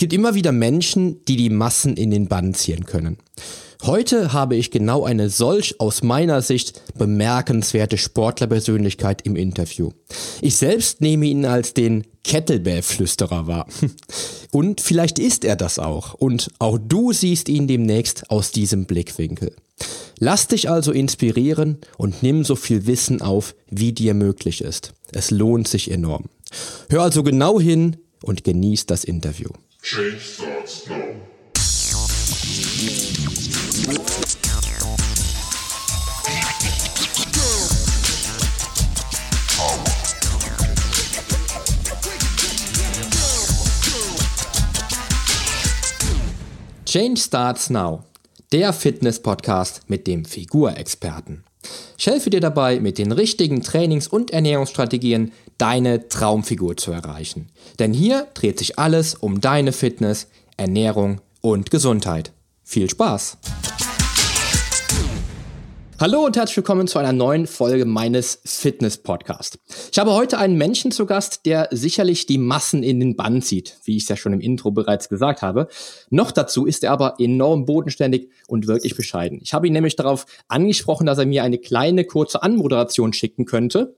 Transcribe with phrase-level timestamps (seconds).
[0.00, 3.18] gibt immer wieder Menschen, die die Massen in den Bann ziehen können.
[3.82, 9.90] Heute habe ich genau eine solch aus meiner Sicht bemerkenswerte Sportlerpersönlichkeit im Interview.
[10.40, 13.66] Ich selbst nehme ihn als den Kettlebell-Flüsterer wahr.
[14.50, 16.14] Und vielleicht ist er das auch.
[16.14, 19.54] Und auch du siehst ihn demnächst aus diesem Blickwinkel.
[20.18, 24.92] Lass dich also inspirieren und nimm so viel Wissen auf, wie dir möglich ist.
[25.12, 26.24] Es lohnt sich enorm.
[26.90, 29.48] Hör also genau hin und genieß das Interview.
[29.82, 30.96] Change starts now.
[46.84, 48.04] Change Starts Now,
[48.52, 51.44] der Fitness-Podcast mit dem Figurexperten.
[51.96, 57.50] Ich helfe dir dabei, mit den richtigen Trainings- und Ernährungsstrategien deine Traumfigur zu erreichen.
[57.78, 62.32] Denn hier dreht sich alles um deine Fitness, Ernährung und Gesundheit.
[62.64, 63.36] Viel Spaß!
[65.98, 69.58] Hallo und herzlich willkommen zu einer neuen Folge meines Fitness-Podcasts.
[69.92, 73.76] Ich habe heute einen Menschen zu Gast, der sicherlich die Massen in den Bann zieht,
[73.84, 75.68] wie ich es ja schon im Intro bereits gesagt habe.
[76.08, 79.40] Noch dazu ist er aber enorm bodenständig und wirklich bescheiden.
[79.42, 83.94] Ich habe ihn nämlich darauf angesprochen, dass er mir eine kleine kurze Anmoderation schicken könnte.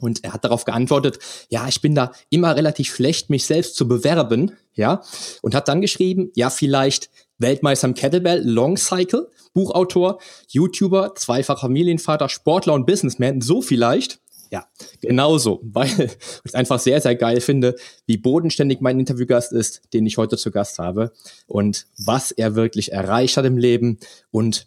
[0.00, 3.86] Und er hat darauf geantwortet, ja, ich bin da immer relativ schlecht, mich selbst zu
[3.86, 5.02] bewerben, ja,
[5.42, 12.28] und hat dann geschrieben, ja, vielleicht Weltmeister im Kettlebell, Long Cycle, Buchautor, YouTuber, zweifacher Familienvater,
[12.28, 14.20] Sportler und Businessman, so vielleicht.
[14.50, 14.66] Ja,
[15.00, 16.10] genauso, weil
[16.44, 17.76] ich einfach sehr, sehr geil finde,
[18.06, 21.12] wie bodenständig mein Interviewgast ist, den ich heute zu Gast habe
[21.46, 23.98] und was er wirklich erreicht hat im Leben
[24.30, 24.66] und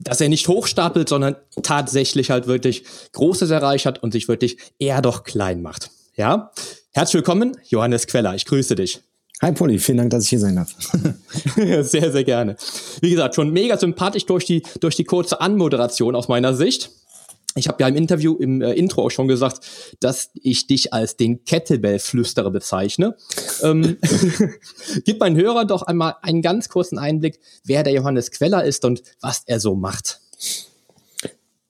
[0.00, 5.02] dass er nicht hochstapelt, sondern tatsächlich halt wirklich Großes erreicht hat und sich wirklich eher
[5.02, 5.90] doch klein macht.
[6.16, 6.50] Ja,
[6.92, 9.00] herzlich willkommen, Johannes Queller, ich grüße dich.
[9.42, 10.74] Hi Polly, vielen Dank, dass ich hier sein darf.
[11.56, 12.56] sehr, sehr gerne.
[13.00, 16.90] Wie gesagt, schon mega sympathisch durch die, durch die kurze Anmoderation aus meiner Sicht.
[17.56, 19.66] Ich habe ja im Interview, im äh, Intro auch schon gesagt,
[19.98, 23.16] dass ich dich als den Kettlebell-Flüsterer bezeichne.
[23.62, 23.96] Ähm,
[25.04, 29.02] gib meinen Hörern doch einmal einen ganz kurzen Einblick, wer der Johannes Queller ist und
[29.20, 30.20] was er so macht.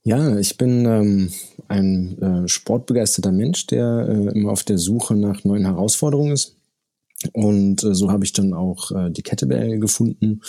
[0.02, 1.32] Ja, ich bin ähm,
[1.68, 6.56] ein äh, sportbegeisterter Mensch, der äh, immer auf der Suche nach neuen Herausforderungen ist.
[7.32, 10.42] Und äh, so habe ich dann auch äh, die Kettlebell gefunden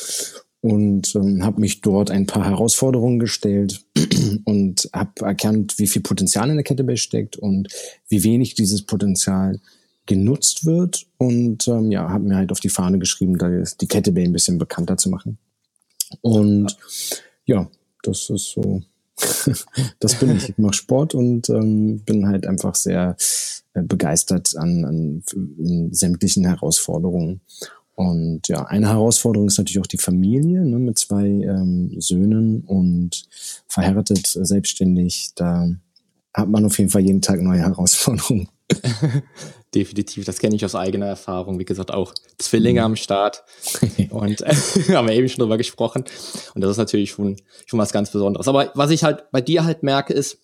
[0.62, 3.84] und ähm, habe mich dort ein paar Herausforderungen gestellt
[4.46, 7.68] und habe erkannt, wie viel Potenzial in der Kettlebell steckt und
[8.08, 9.60] wie wenig dieses Potenzial
[10.06, 14.26] genutzt wird und ähm, ja, habe mir halt auf die Fahne geschrieben, da die Kettlebell
[14.26, 15.38] ein bisschen bekannter zu machen.
[16.22, 16.78] Und
[17.46, 17.70] ja,
[18.04, 18.82] das ist so
[20.00, 20.50] das bin ich.
[20.50, 23.16] Ich mache Sport und ähm, bin halt einfach sehr
[23.74, 27.42] äh, begeistert an, an sämtlichen Herausforderungen.
[27.96, 33.24] Und ja, eine Herausforderung ist natürlich auch die Familie ne, mit zwei ähm, Söhnen und
[33.68, 35.32] verheiratet, selbstständig.
[35.36, 35.70] Da
[36.34, 38.48] hat man auf jeden Fall jeden Tag neue Herausforderungen.
[39.76, 41.60] Definitiv, das kenne ich aus eigener Erfahrung.
[41.60, 42.86] Wie gesagt, auch Zwillinge mhm.
[42.86, 43.44] am Start.
[44.10, 44.54] Und äh,
[44.94, 46.06] haben wir eben schon drüber gesprochen.
[46.54, 48.48] Und das ist natürlich schon, schon was ganz Besonderes.
[48.48, 50.40] Aber was ich halt bei dir halt merke, ist,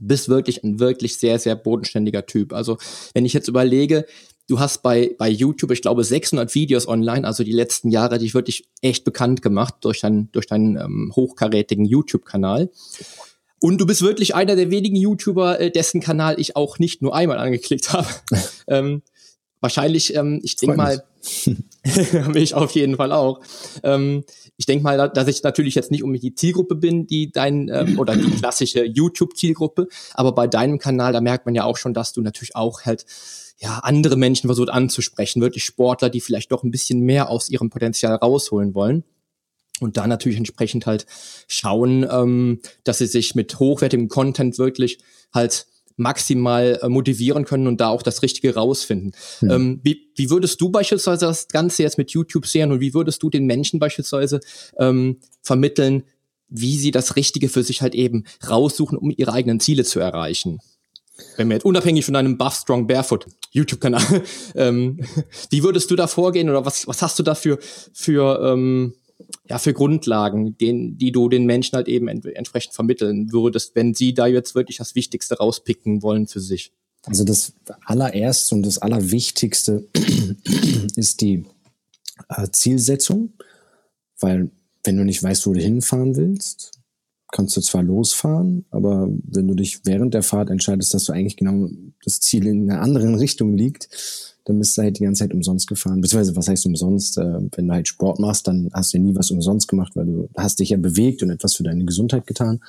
[0.00, 2.52] bist wirklich ein wirklich sehr, sehr bodenständiger Typ.
[2.52, 2.78] Also,
[3.14, 4.06] wenn ich jetzt überlege,
[4.48, 8.34] du hast bei, bei YouTube, ich glaube, 600 Videos online, also die letzten Jahre, dich
[8.34, 12.70] wirklich echt bekannt gemacht durch deinen, durch deinen ähm, hochkarätigen YouTube-Kanal.
[13.60, 17.14] Und du bist wirklich einer der wenigen YouTuber, äh, dessen Kanal ich auch nicht nur
[17.14, 18.08] einmal angeklickt habe.
[18.66, 19.02] ähm,
[19.60, 21.04] wahrscheinlich, ähm, ich denke mal,
[22.34, 23.40] ich auf jeden Fall auch.
[23.82, 24.24] Ähm,
[24.56, 27.98] ich denke mal, dass ich natürlich jetzt nicht unbedingt die Zielgruppe bin, die dein ähm,
[27.98, 32.12] oder die klassische YouTube-Zielgruppe, aber bei deinem Kanal, da merkt man ja auch schon, dass
[32.12, 33.06] du natürlich auch halt
[33.58, 37.70] ja andere Menschen versucht anzusprechen, wirklich Sportler, die vielleicht doch ein bisschen mehr aus ihrem
[37.70, 39.04] Potenzial rausholen wollen
[39.80, 41.06] und da natürlich entsprechend halt
[41.46, 44.98] schauen, ähm, dass sie sich mit hochwertigem Content wirklich
[45.32, 45.66] halt
[45.98, 49.12] maximal äh, motivieren können und da auch das Richtige rausfinden.
[49.40, 49.50] Mhm.
[49.50, 53.22] Ähm, wie, wie würdest du beispielsweise das Ganze jetzt mit YouTube sehen und wie würdest
[53.22, 54.40] du den Menschen beispielsweise
[54.78, 56.04] ähm, vermitteln,
[56.48, 60.60] wie sie das Richtige für sich halt eben raussuchen, um ihre eigenen Ziele zu erreichen?
[61.36, 64.22] Wenn wir jetzt unabhängig von deinem Buff Strong Barefoot YouTube-Kanal,
[64.54, 65.00] ähm,
[65.50, 67.58] wie würdest du da vorgehen oder was, was hast du da für,
[67.92, 68.94] für ähm,
[69.48, 73.94] ja, für Grundlagen, den, die du den Menschen halt eben ent entsprechend vermitteln würdest, wenn
[73.94, 76.72] sie da jetzt wirklich das Wichtigste rauspicken wollen für sich?
[77.04, 77.52] Also das
[77.84, 79.86] allererste und das allerwichtigste
[80.96, 81.44] ist die
[82.28, 83.32] äh, Zielsetzung,
[84.20, 84.50] weil
[84.84, 86.77] wenn du nicht weißt, wo du hinfahren willst,
[87.32, 91.36] kannst du zwar losfahren, aber wenn du dich während der Fahrt entscheidest, dass du eigentlich
[91.36, 91.68] genau
[92.04, 93.88] das Ziel in einer anderen Richtung liegt,
[94.48, 96.00] dann bist du halt die ganze Zeit umsonst gefahren.
[96.00, 97.18] Beziehungsweise, was heißt umsonst?
[97.18, 100.06] Äh, wenn du halt Sport machst, dann hast du ja nie was umsonst gemacht, weil
[100.06, 102.60] du hast dich ja bewegt und etwas für deine Gesundheit getan.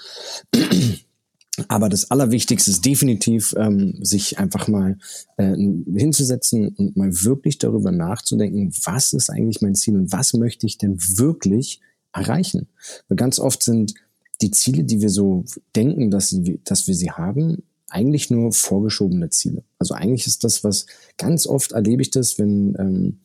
[1.67, 4.97] Aber das Allerwichtigste ist definitiv, ähm, sich einfach mal
[5.37, 10.65] äh, hinzusetzen und mal wirklich darüber nachzudenken, was ist eigentlich mein Ziel und was möchte
[10.65, 11.81] ich denn wirklich
[12.13, 12.67] erreichen.
[13.07, 13.93] Weil ganz oft sind
[14.41, 15.43] die Ziele, die wir so
[15.75, 19.63] denken, dass, sie, dass wir sie haben, eigentlich nur vorgeschobene Ziele.
[19.79, 20.85] Also eigentlich ist das, was
[21.17, 23.19] ganz oft erlebe ich das, wenn ähm,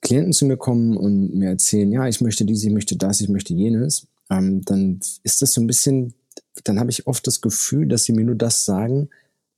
[0.00, 3.28] Klienten zu mir kommen und mir erzählen, ja, ich möchte dies, ich möchte das, ich
[3.28, 6.14] möchte jenes, ähm, dann ist das so ein bisschen
[6.64, 9.08] dann habe ich oft das Gefühl, dass sie mir nur das sagen,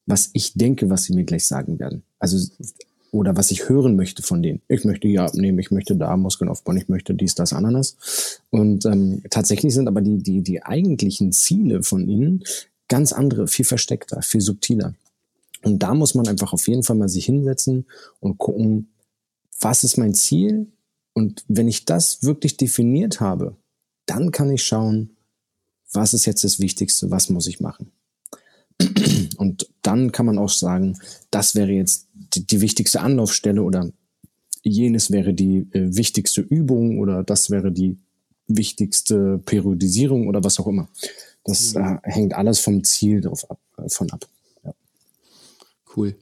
[0.06, 2.02] was ich denke, was sie mir gleich sagen werden.
[2.18, 2.38] Also
[3.12, 4.60] oder was ich hören möchte von denen.
[4.68, 8.40] Ich möchte hier abnehmen, ich möchte da Muskeln aufbauen, ich möchte dies, das, Ananas.
[8.50, 12.44] Und ähm, tatsächlich sind aber die, die, die eigentlichen Ziele von ihnen
[12.88, 14.94] ganz andere, viel versteckter, viel subtiler.
[15.62, 17.86] Und da muss man einfach auf jeden Fall mal sich hinsetzen
[18.20, 18.90] und gucken,
[19.60, 20.68] was ist mein Ziel?
[21.12, 23.56] Und wenn ich das wirklich definiert habe,
[24.06, 25.10] dann kann ich schauen,
[25.92, 27.90] was ist jetzt das Wichtigste, was muss ich machen?
[29.36, 30.98] Und dann kann man auch sagen,
[31.30, 33.90] das wäre jetzt die, die wichtigste Anlaufstelle oder
[34.62, 37.98] jenes wäre die äh, wichtigste Übung oder das wäre die
[38.46, 40.88] wichtigste Periodisierung oder was auch immer.
[41.44, 41.82] Das mhm.
[41.82, 44.26] äh, hängt alles vom Ziel drauf ab, äh, von ab.
[44.64, 44.72] Ja.
[45.96, 46.14] Cool.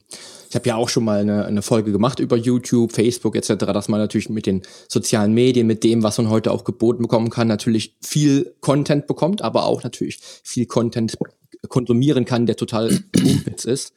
[0.49, 3.87] Ich habe ja auch schon mal eine, eine Folge gemacht über YouTube, Facebook etc., dass
[3.87, 7.47] man natürlich mit den sozialen Medien, mit dem, was man heute auch geboten bekommen kann,
[7.47, 11.17] natürlich viel Content bekommt, aber auch natürlich viel Content
[11.67, 13.93] konsumieren kann, der total Mumpitz ist.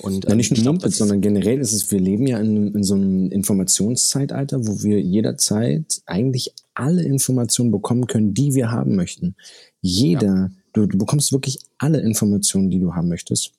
[0.00, 2.94] Und, ja, nicht nur Mumpitz, sondern generell ist es, wir leben ja in, in so
[2.94, 9.36] einem Informationszeitalter, wo wir jederzeit eigentlich alle Informationen bekommen können, die wir haben möchten.
[9.80, 10.50] Jeder, ja.
[10.72, 13.52] du, du bekommst wirklich alle Informationen, die du haben möchtest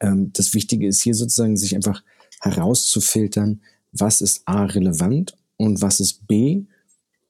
[0.00, 2.02] ähm, das Wichtige ist hier sozusagen, sich einfach
[2.40, 3.60] herauszufiltern,
[3.92, 6.64] was ist A relevant und was ist B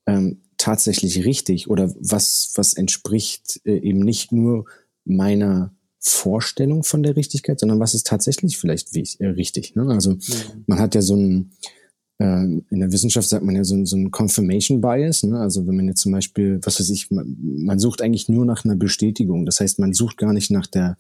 [0.07, 4.67] ähm, tatsächlich richtig oder was, was entspricht äh, eben nicht nur
[5.05, 5.73] meiner
[6.07, 9.75] Vorstellung von der Richtigkeit, sondern was ist tatsächlich vielleicht äh, richtig.
[9.75, 9.87] Ne?
[9.89, 10.21] Also mhm.
[10.67, 11.53] man hat ja so ein,
[12.19, 15.23] äh, in der Wissenschaft sagt man ja so, so ein Confirmation Bias.
[15.23, 15.41] Ne?
[15.41, 18.67] Also wenn man jetzt zum Beispiel, was weiß ich, man, man sucht eigentlich nur nach
[18.67, 19.47] einer Bestätigung.
[19.47, 20.99] Das heißt, man sucht gar nicht nach der,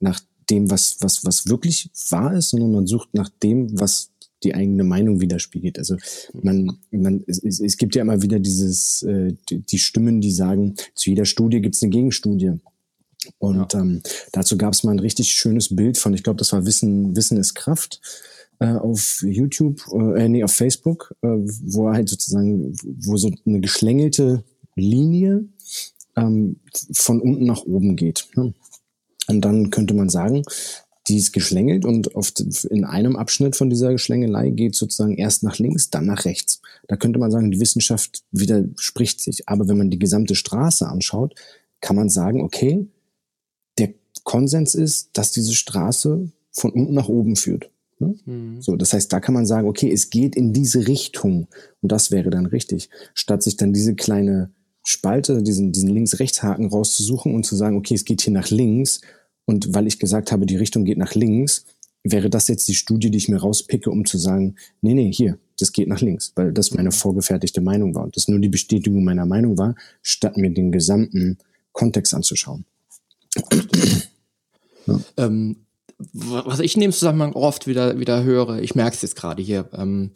[0.00, 4.10] nach dem, was, was, was wirklich wahr ist, sondern man sucht nach dem, was
[4.42, 5.78] die eigene Meinung widerspiegelt.
[5.78, 5.96] Also
[6.32, 10.74] man, man, es, es gibt ja immer wieder dieses, äh, die, die Stimmen, die sagen,
[10.96, 12.54] zu jeder Studie gibt es eine Gegenstudie.
[13.38, 13.80] Und ja.
[13.80, 14.02] ähm,
[14.32, 17.38] dazu gab es mal ein richtig schönes Bild von, ich glaube, das war Wissen, Wissen
[17.38, 18.00] ist Kraft
[18.58, 23.60] äh, auf YouTube, äh, nee, auf Facebook, äh, wo er halt sozusagen, wo so eine
[23.60, 24.44] geschlängelte
[24.76, 25.46] Linie
[26.16, 26.60] ähm,
[26.92, 28.28] von unten nach oben geht.
[28.36, 28.54] Ne?
[29.28, 30.42] Und dann könnte man sagen,
[31.08, 32.40] die ist geschlängelt und oft
[32.70, 36.60] in einem Abschnitt von dieser Geschlängelei geht sozusagen erst nach links, dann nach rechts.
[36.86, 39.48] Da könnte man sagen, die Wissenschaft widerspricht sich.
[39.48, 41.34] Aber wenn man die gesamte Straße anschaut,
[41.80, 42.86] kann man sagen, okay,
[44.24, 47.70] Konsens ist, dass diese Straße von unten nach oben führt.
[47.98, 48.14] Ne?
[48.24, 48.62] Mhm.
[48.62, 51.48] So, das heißt, da kann man sagen, okay, es geht in diese Richtung
[51.80, 54.50] und das wäre dann richtig, statt sich dann diese kleine
[54.84, 59.00] Spalte, diesen, diesen Links-Rechts-Haken rauszusuchen und zu sagen, okay, es geht hier nach links.
[59.44, 61.64] Und weil ich gesagt habe, die Richtung geht nach links,
[62.04, 65.38] wäre das jetzt die Studie, die ich mir rauspicke, um zu sagen, nee, nee, hier,
[65.58, 69.04] das geht nach links, weil das meine vorgefertigte Meinung war und das nur die Bestätigung
[69.04, 71.38] meiner Meinung war, statt mir den gesamten
[71.72, 72.64] Kontext anzuschauen.
[75.16, 75.66] Ähm,
[76.12, 79.68] was ich in dem Zusammenhang oft wieder, wieder höre, ich merke es jetzt gerade hier,
[79.72, 80.10] ähm,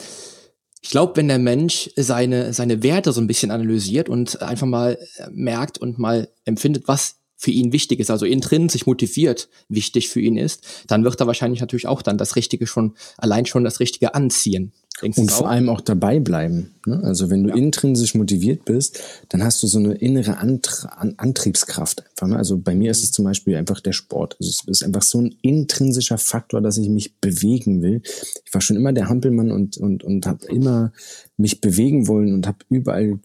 [0.83, 4.99] ich glaube, wenn der Mensch seine, seine Werte so ein bisschen analysiert und einfach mal
[5.33, 10.37] merkt und mal empfindet, was für ihn wichtig ist, also intrinsisch motiviert wichtig für ihn
[10.37, 14.15] ist, dann wird er wahrscheinlich natürlich auch dann das Richtige schon, allein schon das Richtige
[14.15, 14.73] anziehen.
[15.03, 16.75] Denkst und vor allem auch dabei bleiben.
[16.87, 17.03] Ne?
[17.05, 17.57] Also wenn du ja.
[17.57, 18.99] intrinsisch motiviert bist,
[19.29, 22.29] dann hast du so eine innere Antr An Antriebskraft einfach.
[22.29, 22.37] Ne?
[22.37, 24.37] Also bei mir ist es zum Beispiel einfach der Sport.
[24.41, 28.01] Also es ist einfach so ein intrinsischer Faktor, dass ich mich bewegen will.
[28.47, 30.93] Ich war schon immer der Hampelmann und und und habe immer
[31.37, 33.19] mich bewegen wollen und habe überall,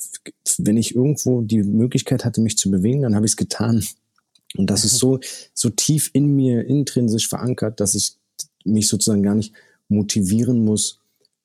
[0.58, 3.82] wenn ich irgendwo die Möglichkeit hatte, mich zu bewegen, dann habe ich es getan.
[4.58, 5.20] Und das ist so
[5.54, 8.18] so tief in mir intrinsisch verankert, dass ich
[8.66, 9.54] mich sozusagen gar nicht
[9.88, 11.01] motivieren muss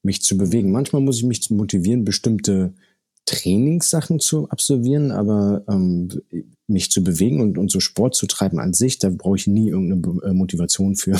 [0.06, 0.72] mich zu bewegen.
[0.72, 2.72] Manchmal muss ich mich motivieren, bestimmte
[3.26, 6.08] Trainingssachen zu absolvieren, aber ähm,
[6.68, 9.68] mich zu bewegen und, und so Sport zu treiben an sich, da brauche ich nie
[9.68, 11.18] irgendeine äh, Motivation für.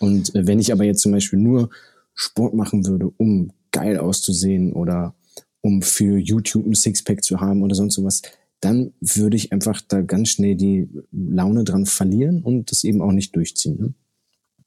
[0.00, 1.70] und äh, wenn ich aber jetzt zum Beispiel nur
[2.14, 5.14] Sport machen würde, um geil auszusehen oder
[5.60, 8.22] um für YouTube ein Sixpack zu haben oder sonst sowas,
[8.60, 13.12] dann würde ich einfach da ganz schnell die Laune dran verlieren und das eben auch
[13.12, 13.76] nicht durchziehen.
[13.78, 13.94] Ne?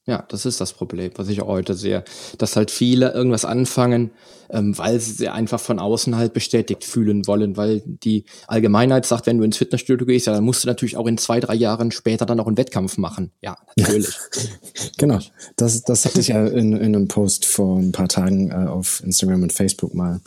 [0.06, 2.04] Ja, das ist das Problem, was ich auch heute sehe.
[2.38, 4.12] Dass halt viele irgendwas anfangen,
[4.50, 9.28] ähm, weil sie sich einfach von außen halt bestätigt fühlen wollen, weil die Allgemeinheit sagt,
[9.28, 11.92] wenn du ins Fitnessstudio gehst, ja, dann musst du natürlich auch in zwei, drei Jahren
[11.92, 13.32] später dann auch einen Wettkampf machen.
[13.42, 14.14] Ja, natürlich.
[14.98, 15.20] genau.
[15.56, 19.02] Das, das hatte ich ja in, in einem Post vor ein paar Tagen äh, auf
[19.06, 20.20] Instagram und Facebook mal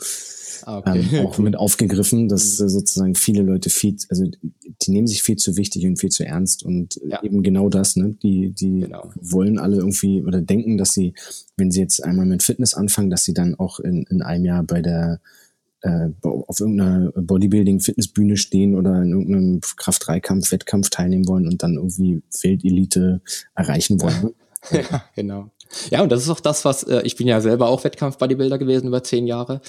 [0.63, 1.05] Ah, okay.
[1.11, 5.37] ähm, auch mit aufgegriffen, dass äh, sozusagen viele Leute viel, also die nehmen sich viel
[5.37, 7.21] zu wichtig und viel zu ernst und ja.
[7.23, 8.15] eben genau das, ne?
[8.21, 9.11] Die, die genau.
[9.19, 11.13] wollen alle irgendwie oder denken, dass sie,
[11.55, 14.63] wenn sie jetzt einmal mit Fitness anfangen, dass sie dann auch in, in einem Jahr
[14.63, 15.19] bei der
[15.81, 22.21] äh, auf irgendeiner Bodybuilding-Fitnessbühne stehen oder in irgendeinem Kraft-3-Kampf, Wettkampf teilnehmen wollen und dann irgendwie
[22.41, 23.21] Weltelite
[23.55, 24.33] erreichen wollen.
[24.71, 25.51] ja, genau.
[25.89, 28.87] Ja, und das ist auch das, was, äh, ich bin ja selber auch Wettkampf-Bodybuilder gewesen
[28.87, 29.61] über zehn Jahre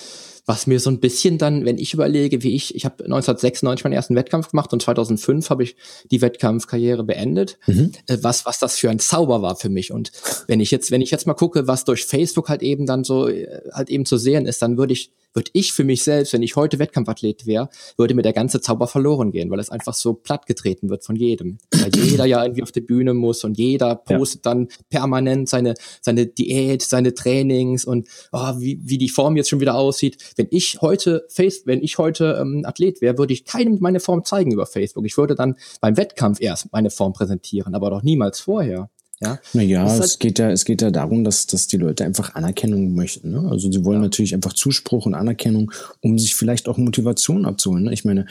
[0.49, 3.93] was mir so ein bisschen dann, wenn ich überlege, wie ich, ich habe 1996 meinen
[3.93, 5.77] ersten Wettkampf gemacht und 2005 habe ich
[6.11, 7.93] die Wettkampfkarriere beendet, mhm.
[8.07, 10.11] äh, was was das für ein Zauber war für mich und
[10.47, 13.29] wenn ich jetzt wenn ich jetzt mal gucke, was durch Facebook halt eben dann so
[13.29, 16.43] äh, halt eben zu sehen ist, dann würde ich würde ich für mich selbst, wenn
[16.43, 20.13] ich heute Wettkampfathlet wäre, würde mir der ganze Zauber verloren gehen, weil es einfach so
[20.15, 21.59] platt getreten wird von jedem.
[21.71, 24.53] Weil jeder ja irgendwie auf die Bühne muss und jeder postet ja.
[24.53, 29.61] dann permanent seine, seine Diät, seine Trainings und oh, wie, wie die Form jetzt schon
[29.61, 30.19] wieder aussieht.
[30.37, 34.25] Wenn ich heute Face, wenn ich heute ähm, Athlet wäre, würde ich keinem meine Form
[34.25, 35.07] zeigen über Facebook.
[35.07, 38.91] Ich würde dann beim Wettkampf erst meine Form präsentieren, aber doch niemals vorher.
[39.21, 42.37] Ja, naja, halt es geht ja, es geht ja darum, dass, dass die Leute einfach
[42.37, 43.33] Anerkennung möchten.
[43.33, 43.49] Ne?
[43.51, 44.03] Also sie wollen ja.
[44.05, 47.85] natürlich einfach Zuspruch und Anerkennung, um sich vielleicht auch Motivation abzuholen.
[47.85, 47.93] Ne?
[47.93, 48.27] Ich meine,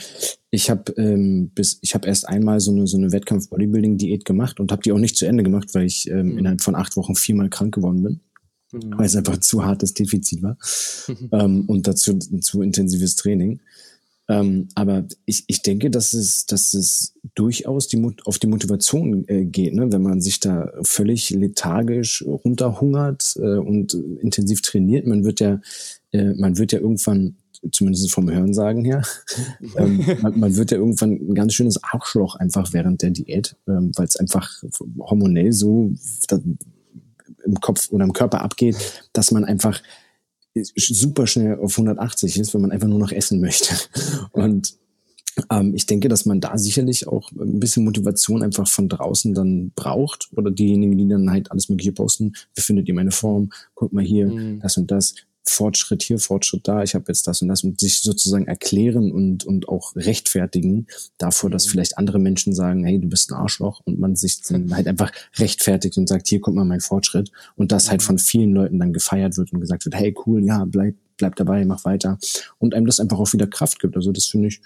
[0.50, 4.72] ich habe ähm, bis, ich habe erst einmal so eine so eine Wettkampf-Bodybuilding-Diät gemacht und
[4.72, 6.38] habe die auch nicht zu Ende gemacht, weil ich ähm, mhm.
[6.38, 8.20] innerhalb von acht Wochen viermal krank geworden bin.
[8.72, 8.98] Mhm.
[8.98, 10.56] Weil es einfach zu hartes Defizit war.
[11.32, 13.60] ähm, und dazu zu intensives Training.
[14.28, 19.46] Ähm, aber ich, ich denke, dass es, dass es durchaus die, auf die Motivation äh,
[19.46, 19.90] geht, ne?
[19.90, 25.06] wenn man sich da völlig lethargisch runterhungert äh, und intensiv trainiert.
[25.06, 25.60] Man wird ja,
[26.12, 27.36] äh, man wird ja irgendwann
[27.72, 29.02] zumindest vom Hörensagen her.
[29.76, 33.92] ähm, man, man, wird ja irgendwann ein ganz schönes Arschloch einfach während der Diät, ähm,
[33.96, 34.62] weil es einfach
[34.98, 35.92] hormonell so
[37.44, 38.76] im Kopf oder im Körper abgeht,
[39.14, 39.80] dass man einfach
[40.64, 43.74] super schnell auf 180 ist, wenn man einfach nur noch essen möchte.
[44.32, 44.74] Und
[45.50, 49.72] ähm, ich denke, dass man da sicherlich auch ein bisschen Motivation einfach von draußen dann
[49.74, 52.32] braucht oder diejenigen, die dann halt alles Mögliche posten.
[52.54, 53.50] Wie findet ihr meine Form?
[53.74, 54.60] Guck mal hier, mhm.
[54.60, 55.14] das und das.
[55.48, 59.44] Fortschritt hier, Fortschritt da, ich habe jetzt das und das und sich sozusagen erklären und,
[59.44, 60.86] und auch rechtfertigen
[61.18, 61.70] davor, dass mhm.
[61.70, 65.12] vielleicht andere Menschen sagen, hey, du bist ein Arschloch und man sich dann halt einfach
[65.36, 68.06] rechtfertigt und sagt, hier kommt mal mein Fortschritt und das halt mhm.
[68.06, 71.64] von vielen Leuten dann gefeiert wird und gesagt wird, hey, cool, ja, bleib, bleib dabei,
[71.64, 72.18] mach weiter
[72.58, 73.96] und einem das einfach auch wieder Kraft gibt.
[73.96, 74.60] Also das finde ich,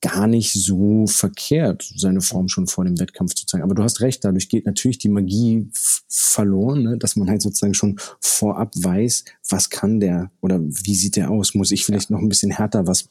[0.00, 3.64] gar nicht so verkehrt, seine Form schon vor dem Wettkampf zu zeigen.
[3.64, 5.68] Aber du hast recht, dadurch geht natürlich die Magie
[6.08, 6.98] verloren, ne?
[6.98, 11.54] dass man halt sozusagen schon vorab weiß, was kann der oder wie sieht der aus?
[11.54, 13.08] Muss ich vielleicht noch ein bisschen härter was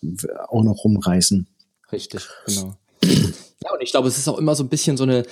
[0.48, 1.48] auch noch rumreißen?
[1.92, 2.78] Richtig, genau.
[3.04, 5.24] ja, und ich glaube, es ist auch immer so ein bisschen so eine,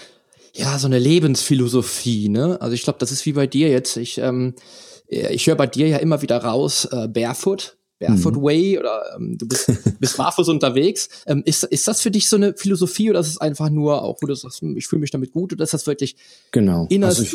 [0.53, 2.59] ja, so eine Lebensphilosophie, ne?
[2.61, 3.97] Also ich glaube, das ist wie bei dir jetzt.
[3.97, 4.55] Ich, ähm,
[5.07, 8.41] ich höre bei dir ja immer wieder raus, äh, Barefoot, Barefoot mhm.
[8.41, 11.09] Way oder ähm, du bist, bist barfuß unterwegs.
[11.27, 14.21] Ähm, ist, ist das für dich so eine Philosophie oder ist es einfach nur auch,
[14.21, 16.15] wo du sagst, hm, ich fühle mich damit gut oder ist das wirklich
[16.51, 16.87] genau.
[17.01, 17.33] Also ich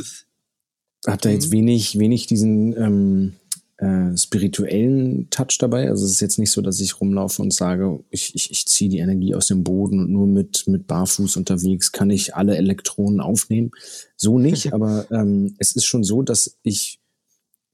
[1.07, 1.53] habe da jetzt mhm.
[1.53, 3.33] wenig, wenig diesen ähm,
[3.79, 5.89] äh, spirituellen Touch dabei.
[5.89, 8.91] Also es ist jetzt nicht so, dass ich rumlaufe und sage, ich, ich, ich ziehe
[8.91, 13.21] die Energie aus dem Boden und nur mit, mit Barfuß unterwegs kann ich alle Elektronen
[13.21, 13.71] aufnehmen.
[14.17, 17.00] So nicht, aber ähm, es ist schon so, dass ich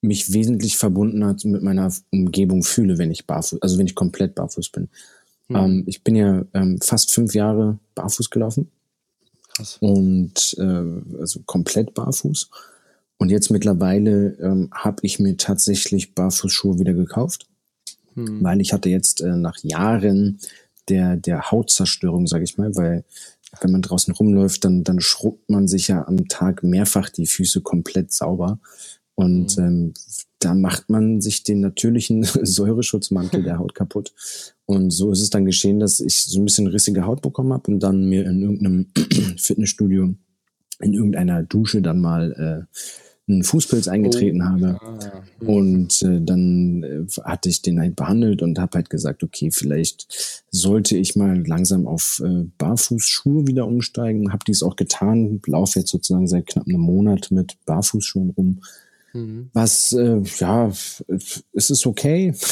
[0.06, 4.34] mich wesentlich verbunden hat mit meiner Umgebung fühle, wenn ich barfuß, also wenn ich komplett
[4.34, 4.88] barfuß bin.
[5.48, 5.56] Mhm.
[5.56, 8.70] Ähm, ich bin ja ähm, fast fünf Jahre barfuß gelaufen.
[9.54, 9.78] Krass.
[9.80, 12.50] Und äh, also komplett barfuß.
[13.18, 17.46] Und jetzt mittlerweile ähm, habe ich mir tatsächlich Barfußschuhe wieder gekauft,
[18.14, 18.42] mhm.
[18.42, 20.38] weil ich hatte jetzt äh, nach Jahren
[20.88, 23.04] der, der Hautzerstörung, sage ich mal, weil
[23.60, 27.62] wenn man draußen rumläuft, dann, dann schrubbt man sich ja am Tag mehrfach die Füße
[27.62, 28.58] komplett sauber.
[29.16, 29.64] Und mhm.
[29.64, 29.94] ähm,
[30.38, 34.12] da macht man sich den natürlichen Säureschutzmantel der Haut kaputt.
[34.66, 37.73] Und so ist es dann geschehen, dass ich so ein bisschen rissige Haut bekommen habe
[37.73, 38.87] und dann mir in irgendeinem
[39.38, 40.14] Fitnessstudio
[40.80, 42.78] in irgendeiner Dusche dann mal äh,
[43.28, 44.78] einen Fußpilz eingetreten oh, habe.
[44.82, 45.23] Ja.
[45.40, 45.49] Mhm.
[45.49, 50.44] Und äh, dann äh, hatte ich den halt behandelt und habe halt gesagt, okay, vielleicht
[50.50, 54.32] sollte ich mal langsam auf äh, Barfußschuhe wieder umsteigen.
[54.32, 58.61] Habe dies auch getan, laufe jetzt sozusagen seit knapp einem Monat mit Barfußschuhen rum
[59.16, 59.50] Mhm.
[59.52, 60.70] Was, äh, ja,
[61.52, 62.35] es ist okay.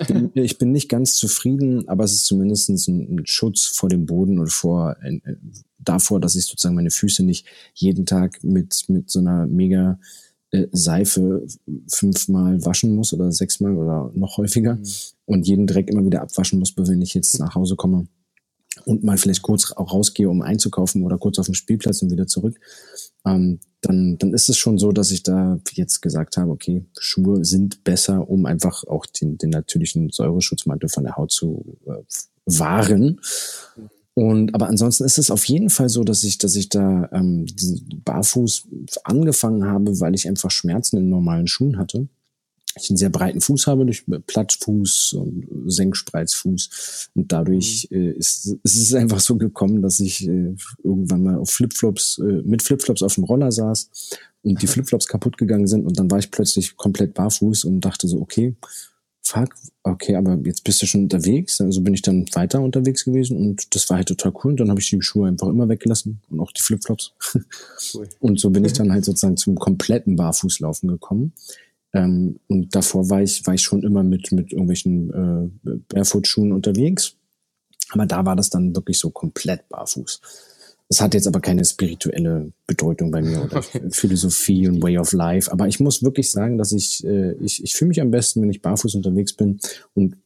[0.00, 2.76] Ich bin, ich bin nicht ganz zufrieden, aber es ist zumindest ein,
[3.16, 4.96] ein, Schutz vor dem Boden und vor,
[5.78, 9.98] davor, dass ich sozusagen meine Füße nicht jeden Tag mit, mit so einer mega
[10.50, 11.46] äh, Seife
[11.92, 14.84] fünfmal waschen muss oder sechsmal oder noch häufiger mhm.
[15.26, 18.06] und jeden Dreck immer wieder abwaschen muss, wenn ich jetzt nach Hause komme
[18.84, 22.26] und mal vielleicht kurz auch rausgehe, um einzukaufen oder kurz auf den Spielplatz und wieder
[22.26, 22.58] zurück,
[23.28, 27.44] ähm, dann, dann ist es schon so, dass ich da jetzt gesagt habe, okay, Schuhe
[27.44, 32.02] sind besser, um einfach auch den, den natürlichen Säureschutzmantel von der Haut zu äh,
[32.46, 33.20] wahren.
[34.14, 37.46] Und aber ansonsten ist es auf jeden Fall so, dass ich, dass ich da ähm,
[38.04, 38.66] barfuß
[39.04, 42.08] angefangen habe, weil ich einfach Schmerzen in normalen Schuhen hatte
[42.76, 47.10] ich einen sehr breiten Fuß habe, durch Plattfuß und Senkspreizfuß.
[47.14, 47.96] Und dadurch mhm.
[47.96, 52.42] äh, ist, ist, es einfach so gekommen, dass ich äh, irgendwann mal auf Flipflops, äh,
[52.44, 53.90] mit Flipflops auf dem Roller saß
[54.42, 55.86] und die Flipflops kaputt gegangen sind.
[55.86, 58.54] Und dann war ich plötzlich komplett barfuß und dachte so, okay,
[59.28, 61.60] fuck, okay, aber jetzt bist du schon unterwegs.
[61.60, 64.52] Also bin ich dann weiter unterwegs gewesen und das war halt total cool.
[64.52, 67.12] Und dann habe ich die Schuhe einfach immer weggelassen und auch die Flipflops.
[67.94, 68.08] Cool.
[68.20, 71.32] Und so bin ich dann halt sozusagen zum kompletten Barfußlaufen gekommen.
[71.92, 77.14] Ähm, und davor war ich, war ich schon immer mit, mit irgendwelchen äh, Barefoot-Schuhen unterwegs.
[77.90, 80.20] Aber da war das dann wirklich so komplett barfuß.
[80.90, 83.62] Es hat jetzt aber keine spirituelle Bedeutung bei mir oder.
[83.90, 85.52] Philosophie und Way of Life.
[85.52, 88.50] Aber ich muss wirklich sagen, dass ich, äh, ich, ich fühle mich am besten, wenn
[88.50, 89.60] ich barfuß unterwegs bin
[89.94, 90.16] und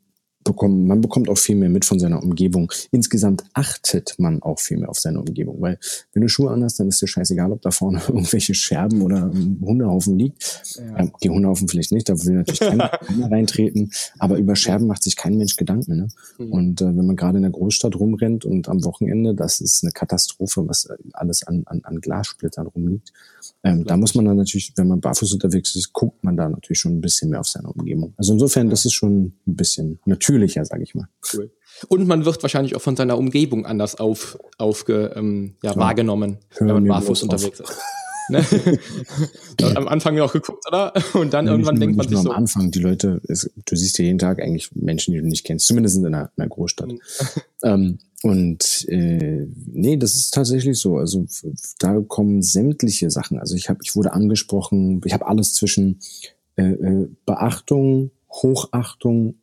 [0.44, 2.70] bekommen, man bekommt auch viel mehr mit von seiner Umgebung.
[2.90, 5.78] Insgesamt achtet man auch viel mehr auf seine Umgebung, weil
[6.12, 10.18] wenn du Schuhe anhast, dann ist dir scheißegal, ob da vorne irgendwelche Scherben oder Hundehaufen
[10.18, 10.62] liegt.
[10.76, 10.98] Ja.
[10.98, 15.02] Ähm, die Hundehaufen vielleicht nicht, da will natürlich keiner, keiner reintreten, aber über Scherben macht
[15.02, 15.96] sich kein Mensch Gedanken.
[15.96, 16.08] Ne?
[16.38, 16.52] Mhm.
[16.52, 19.92] Und äh, wenn man gerade in der Großstadt rumrennt und am Wochenende, das ist eine
[19.92, 23.12] Katastrophe, was alles an, an, an Glassplittern rumliegt.
[23.64, 26.80] Ähm, da muss man dann natürlich, wenn man barfuß unterwegs ist, guckt man da natürlich
[26.80, 28.12] schon ein bisschen mehr auf seine Umgebung.
[28.16, 29.98] Also insofern, das ist schon ein bisschen
[30.32, 31.08] natürlicher, sage ich mal.
[31.32, 31.50] Cool.
[31.88, 35.76] Und man wird wahrscheinlich auch von seiner Umgebung anders auf, aufge, ähm, ja, ja.
[35.76, 37.78] wahrgenommen, Hören wenn man barfuß unterwegs ist.
[38.28, 38.44] Ne?
[39.74, 40.92] am Anfang noch geguckt, oder?
[41.14, 42.30] Und dann ja, irgendwann denkt man sich so.
[42.30, 45.44] Am Anfang, die Leute, es, du siehst ja jeden Tag eigentlich Menschen, die du nicht
[45.44, 46.88] kennst, zumindest in einer, in einer Großstadt.
[46.88, 47.00] Mhm.
[47.64, 50.98] ähm, und äh, nee, das ist tatsächlich so.
[50.98, 51.26] Also
[51.80, 53.40] da kommen sämtliche Sachen.
[53.40, 55.98] Also ich habe, ich wurde angesprochen, ich habe alles zwischen
[56.54, 59.34] äh, äh, Beachtung, Hochachtung,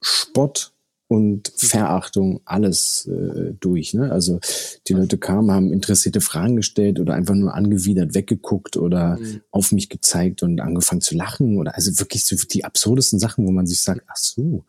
[0.00, 0.72] Spott
[1.10, 3.94] und Verachtung alles äh, durch.
[3.94, 4.12] Ne?
[4.12, 4.38] Also
[4.86, 9.40] die Leute kamen, haben interessierte Fragen gestellt oder einfach nur angewidert weggeguckt oder mhm.
[9.50, 13.50] auf mich gezeigt und angefangen zu lachen oder also wirklich so die absurdesten Sachen, wo
[13.50, 14.64] man sich sagt, ach so,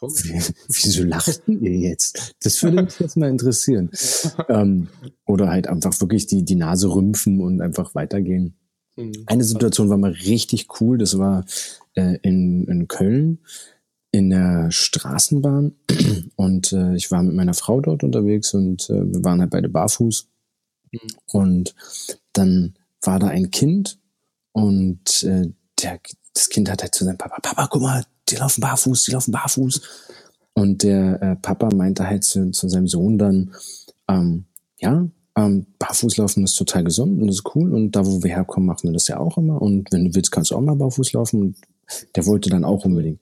[0.00, 2.34] wieso lachten ihr jetzt?
[2.42, 3.90] Das würde mich jetzt mal interessieren.
[4.48, 4.88] ähm,
[5.26, 8.56] oder halt einfach wirklich die, die Nase rümpfen und einfach weitergehen.
[8.96, 9.12] Mhm.
[9.26, 11.44] Eine Situation war mal richtig cool, das war
[11.94, 13.38] äh, in, in Köln
[14.14, 15.74] in der Straßenbahn
[16.36, 19.68] und äh, ich war mit meiner Frau dort unterwegs und äh, wir waren halt beide
[19.68, 20.28] barfuß.
[20.92, 20.98] Mhm.
[21.26, 21.74] Und
[22.32, 23.98] dann war da ein Kind
[24.52, 25.48] und äh,
[25.82, 25.98] der,
[26.32, 29.32] das Kind hat halt zu seinem Papa, Papa, guck mal, die laufen barfuß, die laufen
[29.32, 29.80] barfuß.
[30.54, 33.52] Und der äh, Papa meinte halt zu, zu seinem Sohn dann,
[34.08, 34.44] ähm,
[34.78, 38.84] ja, ähm, Barfußlaufen ist total gesund und ist cool und da, wo wir herkommen, machen
[38.84, 41.40] wir das ja auch immer und wenn du willst, kannst du auch mal barfuß laufen
[41.40, 41.56] und
[42.14, 43.18] der wollte dann auch unbedingt.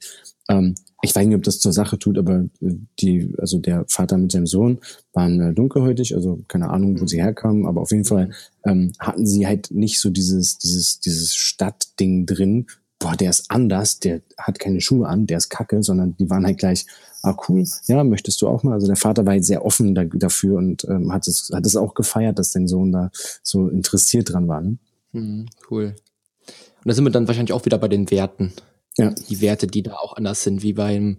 [0.49, 0.75] Ähm,
[1.05, 4.33] ich weiß nicht, ob das zur Sache tut, aber äh, die, also der Vater mit
[4.33, 4.79] seinem Sohn
[5.13, 8.31] waren äh, dunkelhäutig, also keine Ahnung, wo sie herkamen, aber auf jeden Fall
[8.65, 12.67] ähm, hatten sie halt nicht so dieses, dieses, dieses Stadtding drin.
[12.99, 16.47] Boah, der ist anders, der hat keine Schuhe an, der ist kacke, sondern die waren
[16.47, 16.87] halt gleich,
[17.23, 18.75] ah cool, ja, möchtest du auch mal?
[18.75, 21.75] Also der Vater war halt sehr offen da, dafür und ähm, hat es hat es
[21.75, 23.11] auch gefeiert, dass sein Sohn da
[23.43, 24.61] so interessiert dran war.
[24.61, 24.79] Ne?
[25.13, 25.97] Mhm, cool.
[26.85, 28.53] Und da sind wir dann wahrscheinlich auch wieder bei den Werten.
[28.99, 29.11] Ja.
[29.11, 31.19] Die Werte, die da auch anders sind, wie beim,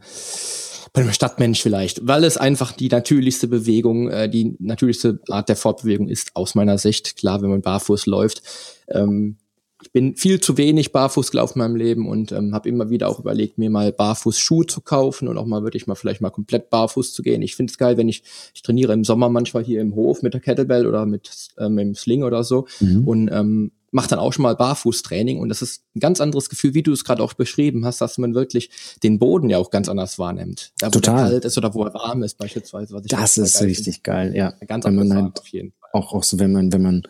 [0.94, 2.06] beim Stadtmensch vielleicht.
[2.08, 6.78] Weil es einfach die natürlichste Bewegung, äh, die natürlichste Art der Fortbewegung ist, aus meiner
[6.78, 7.18] Sicht.
[7.18, 8.44] Klar, wenn man barfuß läuft.
[8.88, 9.38] Ähm,
[9.84, 13.10] ich bin viel zu wenig barfuß gelaufen in meinem Leben und ähm, habe immer wieder
[13.10, 16.30] auch überlegt, mir mal barfuß Schuhe zu kaufen und auch mal wirklich mal vielleicht mal
[16.30, 17.42] komplett barfuß zu gehen.
[17.42, 20.34] Ich finde es geil, wenn ich, ich trainiere im Sommer manchmal hier im Hof mit
[20.34, 23.08] der Kettlebell oder mit, ähm, mit dem Sling oder so mhm.
[23.08, 26.74] und ähm, macht dann auch schon mal Barfußtraining und das ist ein ganz anderes Gefühl,
[26.74, 28.70] wie du es gerade auch beschrieben hast, dass man wirklich
[29.04, 30.72] den Boden ja auch ganz anders wahrnimmt.
[30.80, 31.30] Da, wo Total.
[31.30, 33.00] kalt ist oder wo er warm ist beispielsweise.
[33.06, 34.54] Das ist richtig geil, ja.
[34.68, 35.90] Ganz wenn man halt auf jeden Fall.
[35.94, 37.04] Auch, auch so, wenn man, wenn man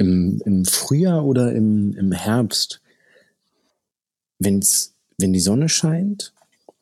[0.00, 2.80] im, im Frühjahr oder im, im Herbst,
[4.38, 6.32] wenn's, wenn die Sonne scheint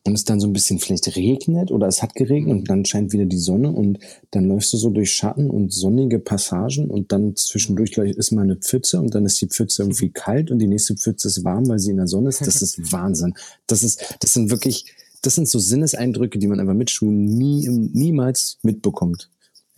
[0.04, 3.12] und es dann so ein bisschen vielleicht regnet oder es hat geregnet und dann scheint
[3.12, 3.98] wieder die Sonne und
[4.30, 8.54] dann läufst du so durch Schatten und sonnige Passagen und dann zwischendurch ist mal eine
[8.54, 11.80] Pfütze und dann ist die Pfütze irgendwie kalt und die nächste Pfütze ist warm, weil
[11.80, 12.46] sie in der Sonne ist.
[12.46, 13.34] Das ist Wahnsinn.
[13.66, 14.86] Das ist, das sind wirklich,
[15.22, 19.28] das sind so Sinneseindrücke, die man einfach mit Schuhen nie, niemals mitbekommt.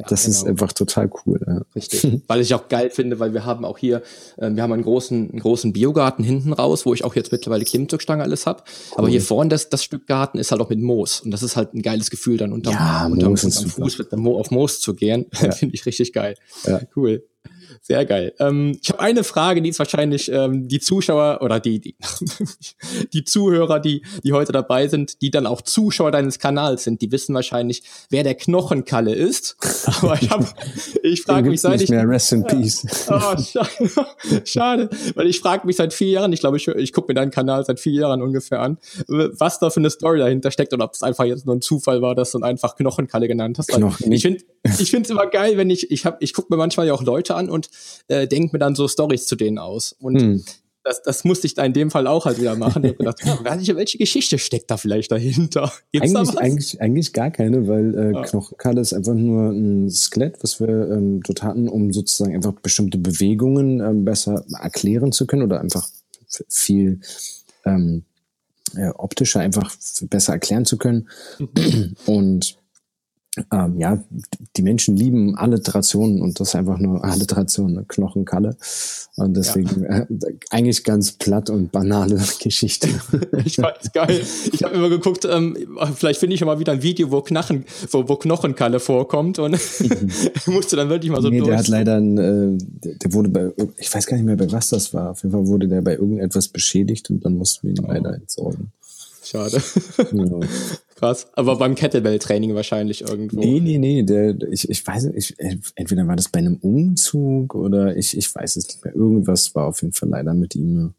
[0.09, 0.37] Das genau.
[0.37, 1.41] ist einfach total cool.
[1.47, 1.63] Ja.
[1.75, 2.23] Richtig.
[2.27, 4.03] weil ich auch geil finde, weil wir haben auch hier,
[4.37, 7.65] äh, wir haben einen großen, einen großen Biogarten hinten raus, wo ich auch jetzt mittlerweile
[7.65, 8.67] Klimmzugstange alles hab.
[8.93, 8.99] Cool.
[8.99, 11.21] Aber hier vorne das, das Stück Garten ist halt auch mit Moos.
[11.21, 14.39] Und das ist halt ein geiles Gefühl, dann unterm, ja, unterm, unterm Fuß mit Mo
[14.39, 15.27] auf Moos zu gehen.
[15.41, 15.53] Ja.
[15.53, 16.35] finde ich richtig geil.
[16.67, 16.81] Ja.
[16.95, 17.25] Cool.
[17.83, 18.35] Sehr geil.
[18.39, 21.97] Ähm, ich habe eine Frage, die ist wahrscheinlich ähm, die Zuschauer oder die, die,
[23.15, 27.11] die Zuhörer, die, die heute dabei sind, die dann auch Zuschauer deines Kanals sind, die
[27.11, 29.57] wissen wahrscheinlich, wer der Knochenkalle ist.
[30.03, 30.45] Aber ich, hab,
[31.03, 31.89] ich frage mich seit ich.
[31.89, 32.87] Mehr Rest in Peace.
[33.09, 34.11] Oh, schade,
[34.45, 34.91] schade.
[35.15, 37.65] Weil ich frage mich seit vier Jahren, ich glaube, ich, ich gucke mir deinen Kanal
[37.65, 38.77] seit vier Jahren ungefähr an,
[39.09, 42.03] was da für eine Story dahinter steckt oder ob es einfach jetzt nur ein Zufall
[42.03, 43.69] war, dass du einfach Knochenkalle genannt hast.
[43.69, 44.13] Knochen.
[44.13, 44.45] Ich finde
[44.79, 47.03] ich finde es immer geil, wenn ich, ich hab, ich gucke mir manchmal ja auch
[47.03, 47.70] Leute an und
[48.09, 49.95] äh, denke mir dann so Stories zu denen aus.
[50.01, 50.45] Und hm.
[50.85, 52.85] das, das musste ich da in dem Fall auch halt wieder machen.
[52.85, 55.73] Ich gedacht, ja, welche Geschichte steckt da vielleicht dahinter?
[55.93, 58.23] Gibt's eigentlich, da eigentlich, eigentlich gar keine, weil äh, ja.
[58.23, 62.99] Knochenkalle ist einfach nur ein Skelett, was wir ähm, dort hatten, um sozusagen einfach bestimmte
[62.99, 65.89] Bewegungen ähm, besser erklären zu können oder einfach
[66.49, 67.01] viel
[67.65, 68.05] ähm,
[68.77, 71.09] äh, optischer einfach besser erklären zu können.
[71.39, 71.97] Mhm.
[72.07, 72.57] Und
[73.53, 74.03] ähm, ja,
[74.57, 78.57] die Menschen lieben Alliterationen und das ist einfach nur Alliteration, eine Knochenkalle.
[79.17, 79.99] Und deswegen ja.
[80.01, 80.07] äh,
[80.51, 82.89] eigentlich ganz platt und banale Geschichte.
[83.45, 84.21] ich fand's geil.
[84.53, 85.57] Ich habe immer geguckt, ähm,
[85.95, 89.53] vielleicht finde ich ja mal wieder ein Video, wo, Knachen, wo, wo Knochenkalle vorkommt und
[89.53, 90.11] mhm.
[90.53, 91.51] musste dann wirklich mal so nee, durch.
[91.51, 94.71] Der hat leider, ein, äh, der wurde bei, ich weiß gar nicht mehr, bei was
[94.71, 95.11] das war.
[95.11, 97.93] Auf jeden Fall wurde der bei irgendetwas beschädigt und dann mussten wir ihn oh.
[97.93, 98.73] leider entsorgen.
[99.23, 99.63] Schade.
[100.13, 100.41] Ja.
[101.01, 101.29] Krass.
[101.33, 103.41] Aber beim Kettlebell-Training wahrscheinlich irgendwo.
[103.41, 104.03] Nee, nee, nee.
[104.03, 105.35] Der, ich, ich weiß nicht,
[105.75, 108.95] entweder war das bei einem Umzug oder ich, ich weiß es nicht mehr.
[108.95, 110.93] Irgendwas war auf jeden Fall leider mit ihm.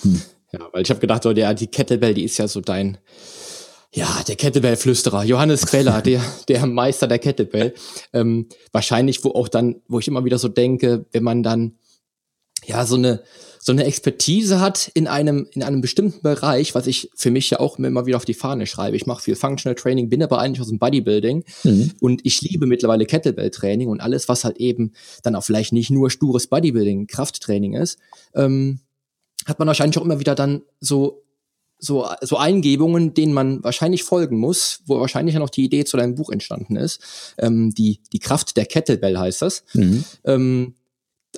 [0.00, 0.22] Hm.
[0.52, 2.96] Ja, weil ich habe gedacht, so, der, die Kettlebell, die ist ja so dein,
[3.92, 7.74] ja, der Kettlebell-Flüsterer, Johannes Queller, der, der Meister der Kettlebell.
[8.14, 11.76] Ähm, wahrscheinlich, wo auch dann, wo ich immer wieder so denke, wenn man dann,
[12.66, 13.22] ja, so eine,
[13.58, 17.60] so eine Expertise hat in einem, in einem bestimmten Bereich, was ich für mich ja
[17.60, 18.96] auch immer wieder auf die Fahne schreibe.
[18.96, 21.92] Ich mache viel Functional Training, bin aber eigentlich aus dem Bodybuilding mhm.
[22.00, 24.92] und ich liebe mittlerweile Kettlebell-Training und alles, was halt eben
[25.22, 27.98] dann auch vielleicht nicht nur stures Bodybuilding, Krafttraining ist,
[28.34, 28.80] ähm,
[29.46, 31.22] hat man wahrscheinlich auch immer wieder dann so
[31.82, 35.96] so, so Eingebungen, denen man wahrscheinlich folgen muss, wo wahrscheinlich ja noch die Idee zu
[35.96, 37.00] deinem Buch entstanden ist.
[37.38, 39.64] Ähm, die, die Kraft der Kettlebell heißt das.
[39.72, 40.04] Mhm.
[40.24, 40.74] Ähm,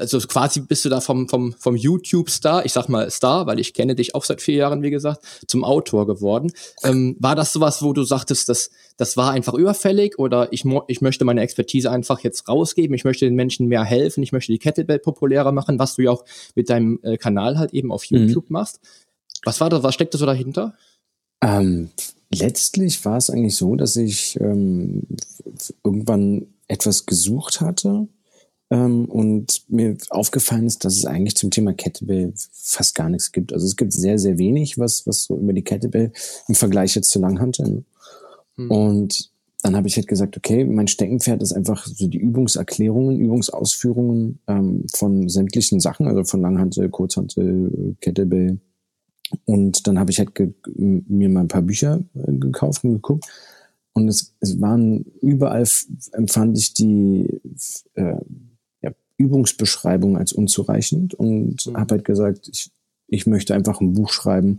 [0.03, 3.73] also quasi bist du da vom, vom, vom YouTube-Star, ich sag mal Star, weil ich
[3.73, 6.53] kenne dich auch seit vier Jahren, wie gesagt, zum Autor geworden.
[6.83, 11.01] Ähm, war das sowas, wo du sagtest, das, das war einfach überfällig oder ich, ich
[11.01, 14.59] möchte meine Expertise einfach jetzt rausgeben, ich möchte den Menschen mehr helfen, ich möchte die
[14.59, 18.19] Kettlebell populärer machen, was du ja auch mit deinem äh, Kanal halt eben auf mhm.
[18.19, 18.55] YouTube mhm.
[18.55, 18.81] machst.
[19.45, 20.75] Was war das, was steckte so dahinter?
[21.43, 21.91] Ähm,
[22.33, 25.03] letztlich war es eigentlich so, dass ich ähm,
[25.85, 28.09] irgendwann etwas gesucht hatte,
[28.73, 33.53] ähm, und mir aufgefallen ist, dass es eigentlich zum Thema Kettlebell fast gar nichts gibt.
[33.53, 36.11] Also es gibt sehr, sehr wenig, was, was so über die Kettlebell
[36.49, 37.85] im Vergleich jetzt zu Langhanteln.
[38.57, 38.71] Hm.
[38.71, 39.31] Und
[39.63, 44.87] dann habe ich halt gesagt, okay, mein Steckenpferd ist einfach so die Übungserklärungen, Übungsausführungen ähm,
[44.91, 48.59] von sämtlichen Sachen, also von Langhantel, Kurzhantel, Kettlebell.
[49.45, 50.33] Und dann habe ich halt
[50.75, 53.27] mir mal ein paar Bücher äh, gekauft und geguckt.
[53.93, 55.69] Und es, es waren überall
[56.13, 57.29] empfand ich die
[57.97, 58.17] äh,
[59.17, 61.77] Übungsbeschreibung als unzureichend und mhm.
[61.77, 62.71] habe halt gesagt, ich,
[63.09, 64.59] ich möchte einfach ein Buch schreiben,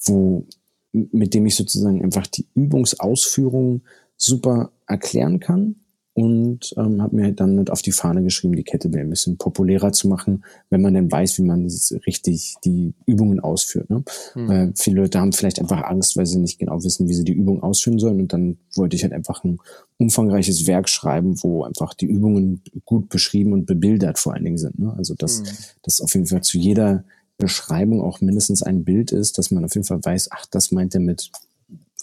[0.00, 0.46] wo
[0.92, 3.82] mit dem ich sozusagen einfach die Übungsausführung
[4.16, 5.76] super erklären kann
[6.14, 9.92] und ähm, habe mir dann mit auf die Fahne geschrieben, die Kettlebell ein bisschen populärer
[9.92, 11.68] zu machen, wenn man denn weiß, wie man
[12.06, 13.90] richtig die Übungen ausführt.
[13.90, 14.04] Ne?
[14.36, 14.48] Mhm.
[14.48, 17.32] Weil viele Leute haben vielleicht einfach Angst, weil sie nicht genau wissen, wie sie die
[17.32, 18.20] Übung ausführen sollen.
[18.20, 19.58] Und dann wollte ich halt einfach ein
[19.98, 24.78] umfangreiches Werk schreiben, wo einfach die Übungen gut beschrieben und bebildert vor allen Dingen sind.
[24.78, 24.94] Ne?
[24.96, 25.46] Also dass mhm.
[25.82, 27.04] das auf jeden Fall zu jeder
[27.38, 30.94] Beschreibung auch mindestens ein Bild ist, dass man auf jeden Fall weiß, ach, das meint
[30.94, 31.32] er mit,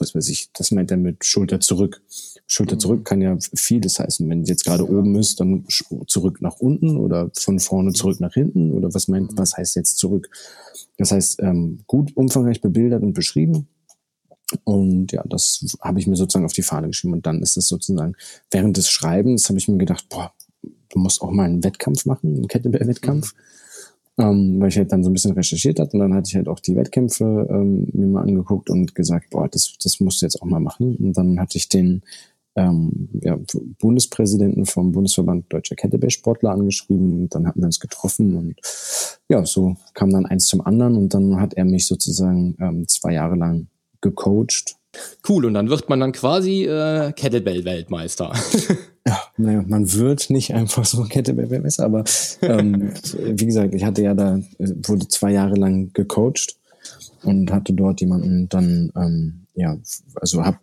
[0.01, 2.01] was weiß ich, das meint er mit Schulter zurück.
[2.47, 2.79] Schulter mhm.
[2.79, 4.27] zurück kann ja vieles heißen.
[4.29, 5.65] Wenn jetzt gerade oben ist, dann
[6.07, 9.37] zurück nach unten oder von vorne zurück nach hinten oder was meint, mhm.
[9.37, 10.29] was heißt jetzt zurück?
[10.97, 13.67] Das heißt, ähm, gut umfangreich bebildert und beschrieben.
[14.65, 17.13] Und ja, das habe ich mir sozusagen auf die Fahne geschrieben.
[17.13, 18.15] Und dann ist es sozusagen
[18.49, 22.35] während des Schreibens habe ich mir gedacht, boah, du musst auch mal einen Wettkampf machen,
[22.35, 23.33] einen Kettlebell-Wettkampf.
[23.33, 23.39] Mhm.
[24.21, 26.47] Ähm, weil ich halt dann so ein bisschen recherchiert hatte und dann hatte ich halt
[26.47, 30.41] auch die Wettkämpfe ähm, mir mal angeguckt und gesagt, boah, das, das musst du jetzt
[30.41, 30.95] auch mal machen.
[30.97, 32.03] Und dann hatte ich den
[32.55, 33.37] ähm, ja,
[33.79, 38.55] Bundespräsidenten vom Bundesverband Deutscher Kettlebell-Sportler angeschrieben und dann hatten wir uns getroffen und
[39.29, 43.13] ja, so kam dann eins zum anderen und dann hat er mich sozusagen ähm, zwei
[43.13, 43.67] Jahre lang
[44.01, 44.75] gecoacht.
[45.27, 48.33] Cool, und dann wird man dann quasi äh, Kettlebell-Weltmeister.
[49.07, 52.03] Ja, naja, man wird nicht einfach so Kettlebell-Messer, aber
[52.41, 56.55] ähm, wie gesagt, ich hatte ja da, wurde zwei Jahre lang gecoacht
[57.23, 59.77] und hatte dort jemanden dann, ähm, ja,
[60.15, 60.59] also hab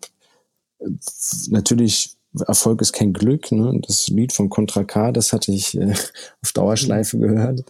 [1.48, 3.50] natürlich Erfolg ist kein Glück.
[3.52, 3.80] Ne?
[3.86, 5.94] Das Lied von Contra K, das hatte ich äh,
[6.42, 7.64] auf Dauerschleife gehört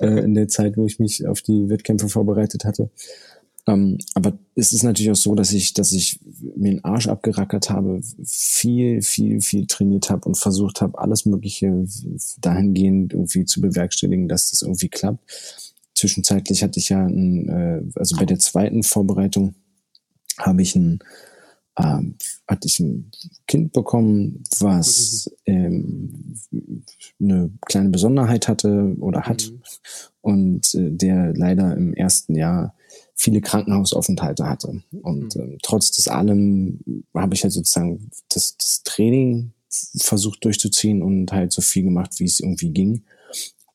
[0.00, 2.90] äh, in der Zeit, wo ich mich auf die Wettkämpfe vorbereitet hatte.
[3.66, 6.20] Ähm, aber es ist natürlich auch so, dass ich, dass ich
[6.56, 11.86] mir den Arsch abgerackert habe, viel, viel, viel trainiert habe und versucht habe, alles Mögliche
[12.40, 15.72] dahingehend irgendwie zu bewerkstelligen, dass das irgendwie klappt.
[15.94, 19.54] Zwischenzeitlich hatte ich ja, ein, äh, also bei der zweiten Vorbereitung
[20.38, 21.00] habe ich ein
[21.76, 22.14] ähm,
[22.46, 23.10] hatte ich ein
[23.48, 26.36] Kind bekommen, was ähm,
[27.20, 29.60] eine kleine Besonderheit hatte oder hat mhm.
[30.20, 32.74] und äh, der leider im ersten Jahr
[33.14, 34.82] viele Krankenhausaufenthalte hatte.
[35.02, 35.42] Und mhm.
[35.42, 36.80] ähm, trotz des allem
[37.14, 39.52] habe ich halt sozusagen das, das Training
[39.96, 43.04] versucht durchzuziehen und halt so viel gemacht, wie es irgendwie ging.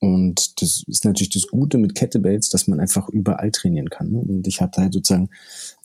[0.01, 4.11] Und das ist natürlich das Gute mit Kettlebells, dass man einfach überall trainieren kann.
[4.11, 4.19] Ne?
[4.19, 5.29] Und ich hatte halt sozusagen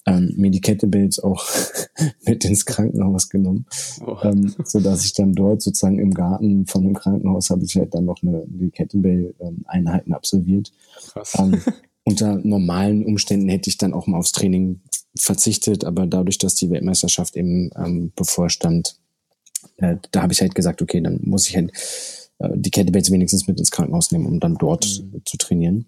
[0.06, 1.44] ähm, mir die Kettlebells auch
[2.26, 3.66] mit ins Krankenhaus genommen,
[4.06, 4.16] oh.
[4.22, 7.94] ähm, so dass ich dann dort sozusagen im Garten von dem Krankenhaus habe ich halt
[7.94, 10.72] dann noch eine, die Kettlebell-Einheiten absolviert.
[11.12, 11.34] Krass.
[11.38, 11.60] Ähm,
[12.04, 14.80] unter normalen Umständen hätte ich dann auch mal aufs Training
[15.16, 18.96] verzichtet, aber dadurch, dass die Weltmeisterschaft eben ähm, bevorstand,
[19.78, 21.72] äh, da habe ich halt gesagt, okay, dann muss ich halt
[22.38, 25.22] äh, die Kettlebells wenigstens mit ins Krankenhaus nehmen, um dann dort mhm.
[25.24, 25.86] zu trainieren.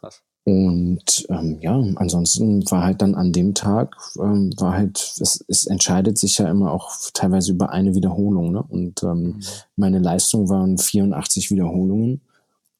[0.00, 0.22] Krass.
[0.44, 5.66] Und ähm, ja, ansonsten war halt dann an dem Tag, ähm, war halt, es, es
[5.66, 8.52] entscheidet sich ja immer auch teilweise über eine Wiederholung.
[8.52, 8.62] Ne?
[8.62, 9.40] Und ähm, mhm.
[9.76, 12.20] meine Leistung waren 84 Wiederholungen.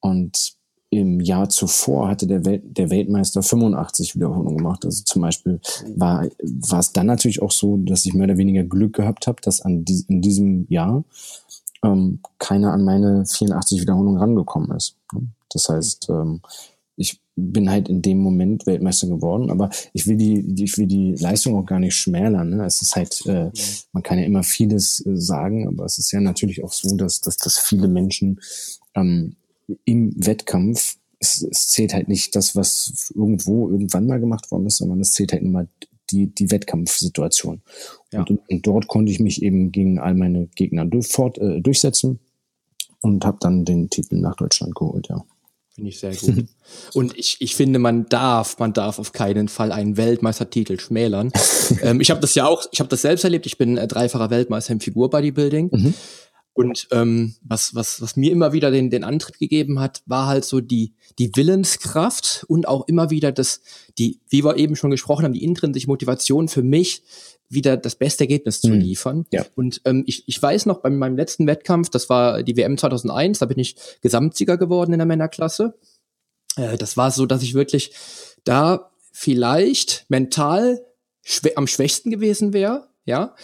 [0.01, 0.58] Und
[0.91, 4.85] im Jahr zuvor hatte der, Welt, der Weltmeister 85 Wiederholungen gemacht.
[4.85, 5.59] Also zum Beispiel
[5.95, 9.39] war, war es dann natürlich auch so, dass ich mehr oder weniger Glück gehabt habe,
[9.41, 11.03] dass an die, in diesem Jahr
[11.83, 14.95] ähm, keiner an meine 84 Wiederholungen rangekommen ist.
[15.49, 16.41] Das heißt, ähm,
[16.95, 21.15] ich bin halt in dem Moment Weltmeister geworden, aber ich will die, ich will die
[21.15, 22.49] Leistung auch gar nicht schmälern.
[22.49, 22.65] Ne?
[22.65, 23.51] Es ist halt, äh,
[23.93, 27.21] man kann ja immer vieles äh, sagen, aber es ist ja natürlich auch so, dass,
[27.21, 28.41] dass, dass viele Menschen
[28.95, 29.35] ähm,
[29.85, 34.77] im Wettkampf, es, es zählt halt nicht das, was irgendwo irgendwann mal gemacht worden ist,
[34.77, 35.67] sondern es zählt halt immer
[36.11, 37.61] die, die Wettkampfsituation.
[38.11, 38.21] Ja.
[38.21, 42.19] Und, und, dort konnte ich mich eben gegen all meine Gegner durch, fort, äh, durchsetzen
[43.01, 45.23] und habe dann den Titel nach Deutschland geholt, ja.
[45.79, 46.45] Finde ich sehr gut.
[46.93, 51.31] Und ich, ich finde, man darf, man darf auf keinen Fall einen Weltmeistertitel schmälern.
[51.81, 53.45] ähm, ich habe das ja auch, ich habe das selbst erlebt.
[53.45, 55.69] Ich bin äh, dreifacher Weltmeister im Figur-Bodybuilding.
[55.71, 55.93] Mhm.
[56.53, 60.43] Und ähm, was, was, was mir immer wieder den, den Antritt gegeben hat, war halt
[60.43, 63.61] so die, die Willenskraft und auch immer wieder das,
[63.97, 67.03] die, wie wir eben schon gesprochen haben, die intrinsische Motivation für mich,
[67.49, 68.79] wieder das beste Ergebnis zu mhm.
[68.79, 69.25] liefern.
[69.31, 69.45] Ja.
[69.55, 73.39] Und ähm, ich, ich weiß noch, bei meinem letzten Wettkampf, das war die WM 2001,
[73.39, 75.75] da bin ich Gesamtsieger geworden in der Männerklasse.
[76.55, 77.91] Äh, das war so, dass ich wirklich
[78.43, 80.85] da vielleicht mental
[81.23, 83.35] schw am schwächsten gewesen wäre, ja.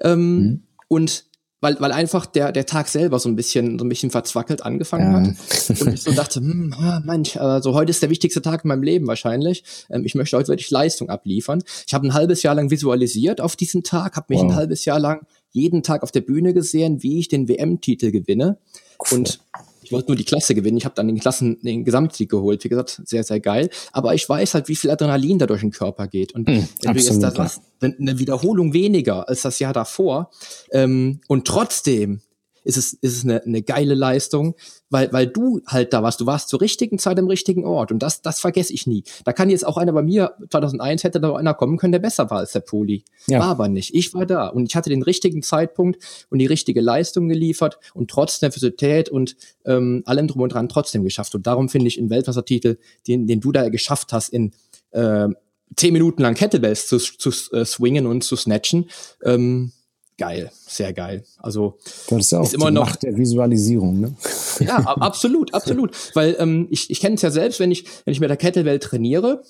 [0.00, 0.62] Ähm, mhm.
[0.88, 1.26] Und
[1.62, 5.12] weil, weil einfach der, der Tag selber so ein bisschen, so ein bisschen verzwackelt angefangen
[5.12, 5.20] ja.
[5.20, 5.80] hat.
[5.80, 8.82] Und ich so dachte, hm, ah, Mensch, also heute ist der wichtigste Tag in meinem
[8.82, 9.62] Leben wahrscheinlich.
[9.88, 11.62] Ähm, ich möchte heute wirklich Leistung abliefern.
[11.86, 14.50] Ich habe ein halbes Jahr lang visualisiert auf diesen Tag, habe mich wow.
[14.50, 18.58] ein halbes Jahr lang jeden Tag auf der Bühne gesehen, wie ich den WM-Titel gewinne.
[18.98, 19.18] Cool.
[19.18, 19.40] Und
[19.82, 20.76] ich wollte nur die Klasse gewinnen.
[20.76, 22.62] Ich habe dann den Klassen, den Gesamtsieg geholt.
[22.64, 23.70] Wie gesagt, sehr, sehr geil.
[23.92, 26.32] Aber ich weiß halt, wie viel Adrenalin da durch den Körper geht.
[26.34, 30.30] Und mm, wenn du jetzt da sagst, eine Wiederholung weniger als das Jahr davor
[30.70, 32.20] ähm, und trotzdem
[32.64, 34.54] ist es, ist es eine, eine geile Leistung,
[34.90, 36.20] weil, weil du halt da warst.
[36.20, 37.92] Du warst zur richtigen Zeit am richtigen Ort.
[37.92, 39.04] Und das, das vergesse ich nie.
[39.24, 42.30] Da kann jetzt auch einer bei mir, 2001 hätte da einer kommen können, der besser
[42.30, 43.04] war als der Poli.
[43.26, 43.40] Ja.
[43.40, 43.94] War aber nicht.
[43.94, 45.98] Ich war da und ich hatte den richtigen Zeitpunkt
[46.30, 51.04] und die richtige Leistung geliefert und trotz Nervosität und ähm, allem drum und dran trotzdem
[51.04, 51.34] geschafft.
[51.34, 54.52] Und darum finde ich den Weltmeistertitel, den, den du da geschafft hast, in
[54.90, 55.28] äh,
[55.76, 58.90] zehn Minuten lang Kettlebells zu, zu äh, swingen und zu snatchen,
[59.24, 59.72] ähm,
[60.18, 61.24] geil, sehr geil.
[61.38, 64.14] Also das ist, ja auch ist immer noch Macht der Visualisierung, ne?
[64.60, 65.96] Ja, absolut, absolut.
[66.14, 68.78] Weil ähm, ich, ich kenne es ja selbst, wenn ich wenn ich mit der Kettlebell
[68.78, 69.42] trainiere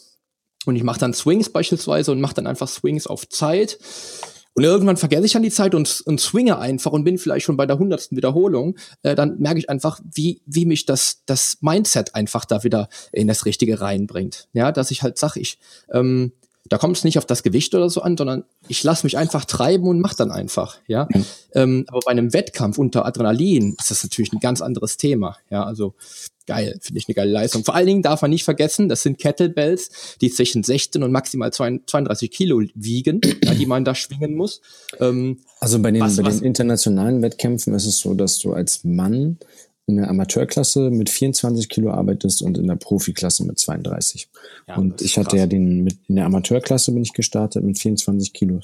[0.64, 3.78] und ich mache dann Swings beispielsweise und mache dann einfach Swings auf Zeit.
[4.54, 7.56] Und irgendwann vergesse ich dann die Zeit und, und swinge einfach und bin vielleicht schon
[7.56, 8.76] bei der hundertsten Wiederholung.
[9.02, 13.28] Äh, dann merke ich einfach, wie, wie mich das, das Mindset einfach da wieder in
[13.28, 14.48] das Richtige reinbringt.
[14.52, 15.58] Ja, dass ich halt sage, ich,
[15.90, 16.32] ähm,
[16.68, 19.44] da kommt es nicht auf das Gewicht oder so an, sondern ich lasse mich einfach
[19.44, 20.78] treiben und mach dann einfach.
[20.86, 21.08] Ja,
[21.54, 25.36] ähm, aber bei einem Wettkampf unter Adrenalin ist das natürlich ein ganz anderes Thema.
[25.50, 25.94] Ja, also
[26.46, 27.64] Geil, finde ich eine geile Leistung.
[27.64, 31.52] Vor allen Dingen darf man nicht vergessen, das sind Kettlebells, die zwischen 16 und maximal
[31.52, 34.60] 32 Kilo wiegen, ja, die man da schwingen muss.
[34.98, 38.54] Ähm, also bei den, was, bei was, den internationalen Wettkämpfen ist es so, dass du
[38.54, 39.38] als Mann
[39.92, 44.28] in der Amateurklasse mit 24 Kilo arbeitest und in der Profiklasse mit 32.
[44.66, 45.38] Ja, und ich hatte krass.
[45.40, 48.60] ja den mit in der Amateurklasse bin ich gestartet mit 24 Kilo.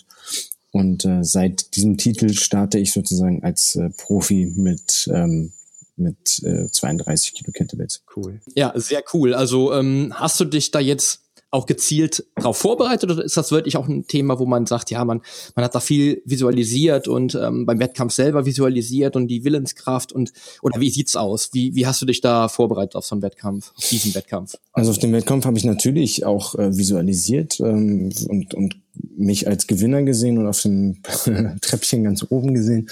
[0.70, 5.52] Und äh, seit diesem Titel starte ich sozusagen als äh, Profi mit ähm,
[5.96, 8.02] mit äh, 32 Kilo Kettlebells.
[8.14, 8.40] Cool.
[8.54, 9.34] Ja, sehr cool.
[9.34, 13.76] Also ähm, hast du dich da jetzt auch gezielt darauf vorbereitet oder ist das wirklich
[13.76, 15.22] auch ein Thema, wo man sagt, ja, man,
[15.54, 20.32] man hat da viel visualisiert und ähm, beim Wettkampf selber visualisiert und die Willenskraft und
[20.60, 21.50] oder wie sieht's aus?
[21.52, 24.56] Wie, wie hast du dich da vorbereitet auf so einen Wettkampf, auf diesen Wettkampf?
[24.72, 28.76] Also auf den Wettkampf habe ich natürlich auch äh, visualisiert ähm, und, und
[29.16, 31.02] mich als Gewinner gesehen und auf dem
[31.62, 32.88] Treppchen ganz oben gesehen.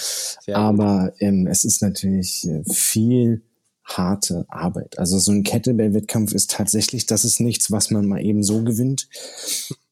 [0.53, 3.43] Aber ähm, es ist natürlich äh, viel
[3.87, 4.99] harte Arbeit.
[4.99, 9.09] Also so ein Kettlebell-Wettkampf ist tatsächlich, das ist nichts, was man mal eben so gewinnt.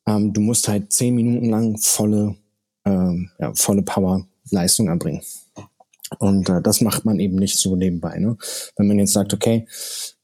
[0.07, 2.37] Ähm, du musst halt zehn Minuten lang volle,
[2.85, 5.23] ähm, ja, volle Power-Leistung erbringen.
[6.19, 8.19] Und äh, das macht man eben nicht so nebenbei.
[8.19, 8.37] Ne?
[8.77, 9.67] Wenn man jetzt sagt, okay,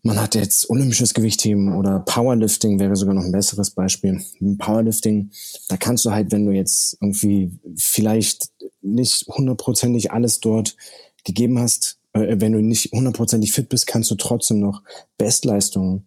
[0.02, 4.20] man hat jetzt olympisches Gewichtheben oder Powerlifting wäre sogar noch ein besseres Beispiel.
[4.58, 5.30] Powerlifting,
[5.68, 8.50] da kannst du halt, wenn du jetzt irgendwie vielleicht
[8.82, 10.76] nicht hundertprozentig alles dort
[11.24, 14.82] gegeben hast, wenn du nicht hundertprozentig fit bist, kannst du trotzdem noch
[15.16, 16.06] Bestleistungen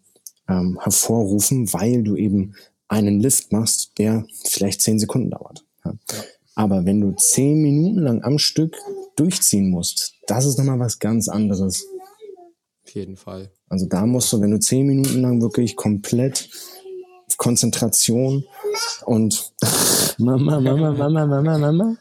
[0.50, 2.56] ähm, hervorrufen, weil du eben
[2.88, 5.66] einen Lift machst, der vielleicht zehn Sekunden dauert.
[5.86, 5.94] Ja.
[5.94, 6.24] Ja.
[6.56, 8.78] Aber wenn du zehn Minuten lang am Stück
[9.16, 11.86] durchziehen musst, das ist nochmal was ganz anderes.
[12.84, 13.52] Auf jeden Fall.
[13.70, 16.50] Also da musst du, wenn du zehn Minuten lang wirklich komplett
[17.38, 18.46] Konzentration
[19.06, 19.52] und
[20.20, 21.98] Mama, Mama, Mama, Mama, Mama,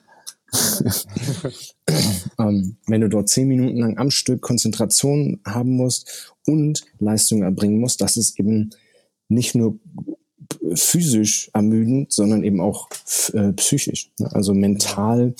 [2.38, 7.80] ähm, wenn du dort zehn Minuten lang am Stück Konzentration haben musst und Leistung erbringen
[7.80, 8.70] musst, das ist eben
[9.28, 9.78] nicht nur
[10.74, 12.88] physisch ermüdend, sondern eben auch
[13.32, 14.10] äh, psychisch.
[14.18, 14.32] Ne?
[14.32, 15.34] Also mental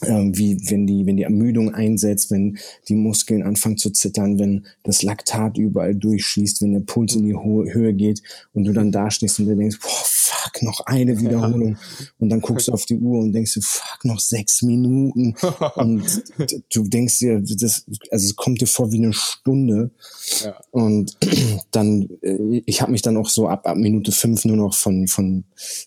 [0.00, 5.02] wie wenn die, wenn die Ermüdung einsetzt, wenn die Muskeln anfangen zu zittern, wenn das
[5.02, 9.10] Laktat überall durchschießt, wenn der Puls in die Ho Höhe geht und du dann da
[9.10, 10.04] stehst und du denkst, boah,
[10.46, 11.76] fuck, noch eine Wiederholung.
[12.18, 15.34] Und dann guckst du auf die Uhr und denkst du, fuck, noch sechs Minuten.
[15.76, 16.24] und
[16.72, 19.90] du denkst dir, das, also es kommt dir vor wie eine Stunde.
[20.44, 20.60] Ja.
[20.70, 21.16] Und
[21.70, 25.08] dann, äh, ich habe mich dann auch so ab, ab Minute fünf nur noch von,
[25.08, 25.44] von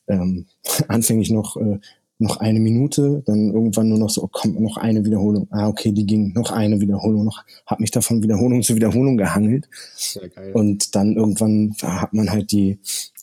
[0.08, 0.48] ähm,
[0.88, 1.80] anfänglich noch äh,
[2.20, 5.48] noch eine Minute, dann irgendwann nur noch so, oh, komm, noch eine Wiederholung.
[5.52, 9.16] Ah, okay, die ging, noch eine Wiederholung, noch, hab mich da von Wiederholung zu Wiederholung
[9.16, 9.70] gehangelt.
[9.96, 10.52] Sehr geil.
[10.54, 12.80] Und dann irgendwann hat man halt die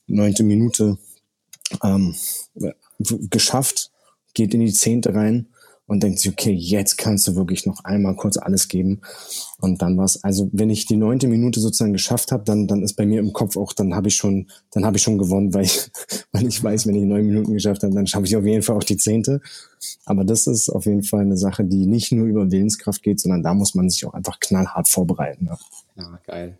[0.07, 0.97] neunte Minute
[1.83, 2.15] ähm,
[3.31, 3.91] geschafft,
[4.33, 5.49] geht in die zehnte rein
[5.87, 9.01] und denkt sich, okay, jetzt kannst du wirklich noch einmal kurz alles geben.
[9.59, 12.95] Und dann war's, also wenn ich die neunte Minute sozusagen geschafft habe, dann, dann ist
[12.95, 15.65] bei mir im Kopf auch, dann habe ich schon, dann habe ich schon gewonnen, weil
[15.65, 15.91] ich,
[16.33, 18.77] weil ich weiß, wenn ich neun Minuten geschafft habe, dann schaffe ich auf jeden Fall
[18.77, 19.41] auch die zehnte.
[20.05, 23.43] Aber das ist auf jeden Fall eine Sache, die nicht nur über Willenskraft geht, sondern
[23.43, 25.45] da muss man sich auch einfach knallhart vorbereiten.
[25.47, 25.59] Ne?
[25.97, 26.59] Ja, geil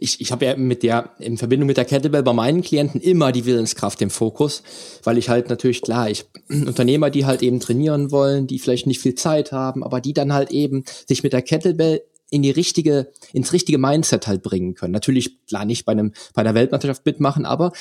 [0.00, 3.32] ich, ich habe ja mit der, in Verbindung mit der Kettlebell bei meinen Klienten immer
[3.32, 4.62] die Willenskraft im Fokus,
[5.02, 9.00] weil ich halt natürlich, klar, ich Unternehmer, die halt eben trainieren wollen, die vielleicht nicht
[9.00, 13.10] viel Zeit haben, aber die dann halt eben sich mit der Kettlebell in die richtige,
[13.32, 14.92] ins richtige Mindset halt bringen können.
[14.92, 17.72] Natürlich, klar, nicht bei einem, bei einer Weltmeisterschaft mitmachen, aber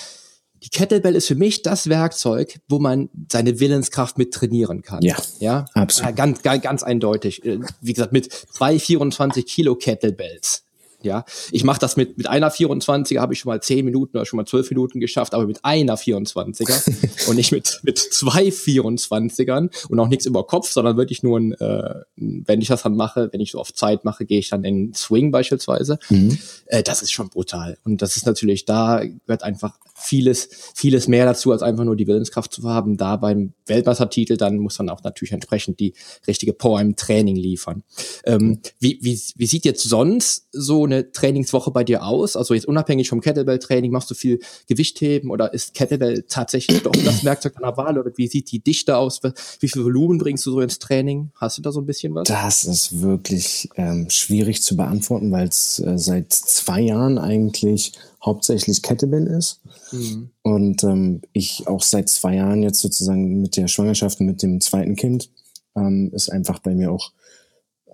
[0.64, 5.04] die Kettlebell ist für mich das Werkzeug, wo man seine Willenskraft mit trainieren kann.
[5.04, 6.16] Ja, ja, absolut.
[6.16, 7.46] Ganz, ganz, ganz eindeutig.
[7.46, 10.67] Äh, wie gesagt, mit zwei 24 Kilo Kettlebells
[11.02, 14.26] ja, ich mache das mit, mit einer 24er habe ich schon mal 10 Minuten oder
[14.26, 19.70] schon mal 12 Minuten geschafft, aber mit einer 24er und nicht mit, mit zwei 24ern
[19.90, 23.30] und auch nichts über Kopf, sondern wirklich nur ein, äh, wenn ich das dann mache,
[23.32, 26.00] wenn ich so auf Zeit mache, gehe ich dann in Swing beispielsweise.
[26.10, 26.38] Mhm.
[26.66, 27.78] Äh, das ist schon brutal.
[27.84, 32.08] Und das ist natürlich, da gehört einfach vieles, vieles mehr dazu, als einfach nur die
[32.08, 32.98] Willenskraft zu haben.
[32.98, 35.94] Da beim Weltmeistertitel, dann muss man auch natürlich entsprechend die
[36.28, 37.84] richtige Power im Training liefern.
[38.26, 42.36] Ähm, wie, wie, wie sieht jetzt sonst so eine Trainingswoche bei dir aus?
[42.36, 47.26] Also jetzt unabhängig vom Kettlebell-Training, machst du viel Gewichtheben oder ist Kettlebell tatsächlich doch das
[47.26, 49.22] Werkzeug deiner Wahl oder wie sieht die Dichte aus?
[49.60, 51.32] Wie viel Volumen bringst du so ins Training?
[51.36, 52.28] Hast du da so ein bisschen was?
[52.28, 57.94] Das ist wirklich ähm, schwierig zu beantworten, weil es äh, seit zwei Jahren eigentlich
[58.28, 59.62] hauptsächlich Kettlebell ist.
[59.92, 60.30] Mhm.
[60.44, 64.62] Und ähm, ich auch seit zwei Jahren jetzt sozusagen mit der Schwangerschaft und mit dem
[64.62, 65.32] zweiten Kind
[65.76, 67.12] ähm, ist einfach bei mir auch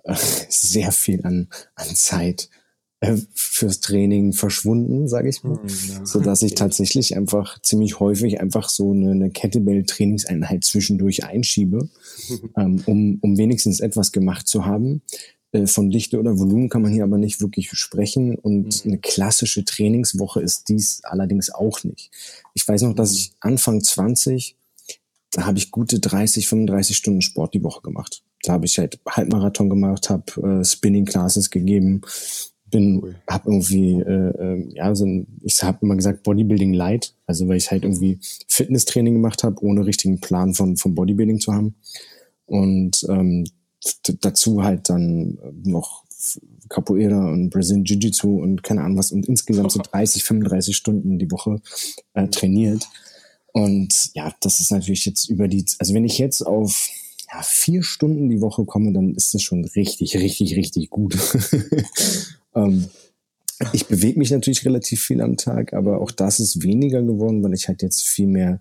[0.02, 0.14] äh,
[0.48, 2.50] sehr viel an, an Zeit
[3.00, 6.06] äh, fürs Training verschwunden, sage ich mal, mhm, ja.
[6.06, 11.88] so dass ich tatsächlich einfach ziemlich häufig einfach so eine, eine Kettlebell-Trainingseinheit zwischendurch einschiebe,
[12.56, 15.02] ähm, um, um wenigstens etwas gemacht zu haben.
[15.54, 18.90] Äh, von Dichte oder Volumen kann man hier aber nicht wirklich sprechen und mhm.
[18.90, 22.10] eine klassische Trainingswoche ist dies allerdings auch nicht.
[22.54, 23.16] Ich weiß noch, dass mhm.
[23.16, 24.56] ich Anfang 20,
[25.30, 28.22] da habe ich gute 30, 35 Stunden Sport die Woche gemacht.
[28.42, 32.02] Da habe ich halt Halbmarathon gemacht, habe äh, Spinning Classes gegeben,
[32.70, 33.16] bin, cool.
[33.30, 37.58] habe irgendwie, äh, äh, ja, so ein, ich habe immer gesagt Bodybuilding Light, also weil
[37.58, 41.76] ich halt irgendwie Fitnesstraining gemacht habe, ohne richtigen Plan von vom Bodybuilding zu haben.
[42.46, 43.44] Und ähm,
[44.20, 46.04] dazu halt dann noch
[46.68, 51.30] Capoeira und Brazilian Jiu-Jitsu und keine Ahnung was und insgesamt so 30, 35 Stunden die
[51.30, 51.60] Woche
[52.14, 52.88] äh, trainiert.
[53.52, 56.88] Und ja, das ist natürlich jetzt über die, also wenn ich jetzt auf
[57.32, 61.16] ja, vier Stunden die Woche komme, dann ist das schon richtig, richtig, richtig gut.
[62.54, 62.86] ähm,
[63.72, 67.54] ich bewege mich natürlich relativ viel am Tag, aber auch das ist weniger geworden, weil
[67.54, 68.60] ich halt jetzt viel mehr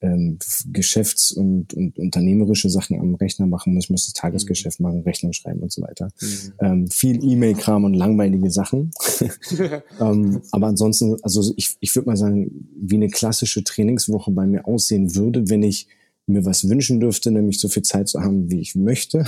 [0.00, 0.38] ähm,
[0.72, 3.84] Geschäfts- und, und unternehmerische Sachen am Rechner machen muss.
[3.84, 4.86] Ich muss das Tagesgeschäft mhm.
[4.86, 6.08] machen, Rechnung schreiben und so weiter.
[6.20, 6.52] Mhm.
[6.60, 8.92] Ähm, viel E-Mail-Kram und langweilige Sachen.
[10.00, 14.66] ähm, aber ansonsten, also ich, ich würde mal sagen, wie eine klassische Trainingswoche bei mir
[14.66, 15.88] aussehen würde, wenn ich
[16.26, 19.24] mir was wünschen dürfte, nämlich so viel Zeit zu haben, wie ich möchte,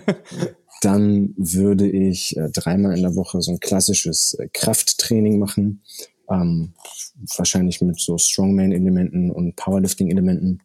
[0.80, 5.82] dann würde ich äh, dreimal in der Woche so ein klassisches äh, Krafttraining machen
[6.30, 6.72] ähm,
[7.36, 10.60] wahrscheinlich mit so Strongman-Elementen und Powerlifting-Elementen.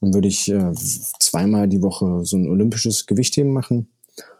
[0.00, 0.72] Dann würde ich äh,
[1.20, 3.88] zweimal die Woche so ein olympisches Gewichtheben machen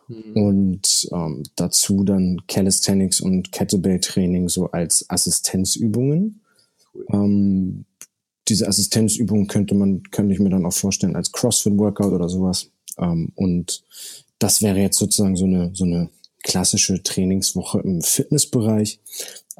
[0.08, 0.32] mhm.
[0.34, 6.40] und ähm, dazu dann Calisthenics und Kettlebell-Training so als Assistenzübungen.
[6.94, 7.06] Cool.
[7.12, 7.84] Ähm,
[8.48, 12.70] diese Assistenzübungen könnte man, könnte ich mir dann auch vorstellen als CrossFit-Workout oder sowas.
[12.98, 13.84] Ähm, und
[14.38, 16.10] das wäre jetzt sozusagen so eine, so eine
[16.42, 18.98] klassische Trainingswoche im Fitnessbereich.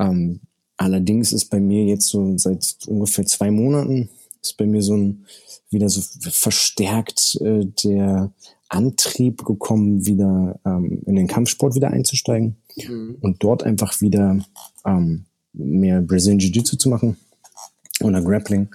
[0.00, 0.40] Ähm,
[0.76, 4.08] allerdings ist bei mir jetzt so seit ungefähr zwei Monaten
[4.42, 5.26] ist bei mir so ein
[5.68, 8.32] wieder so verstärkt äh, der
[8.68, 13.18] Antrieb gekommen, wieder ähm, in den Kampfsport wieder einzusteigen mhm.
[13.20, 14.44] und dort einfach wieder
[14.84, 17.16] ähm, mehr Brazilian Jiu-Jitsu zu machen
[18.00, 18.68] oder Grappling.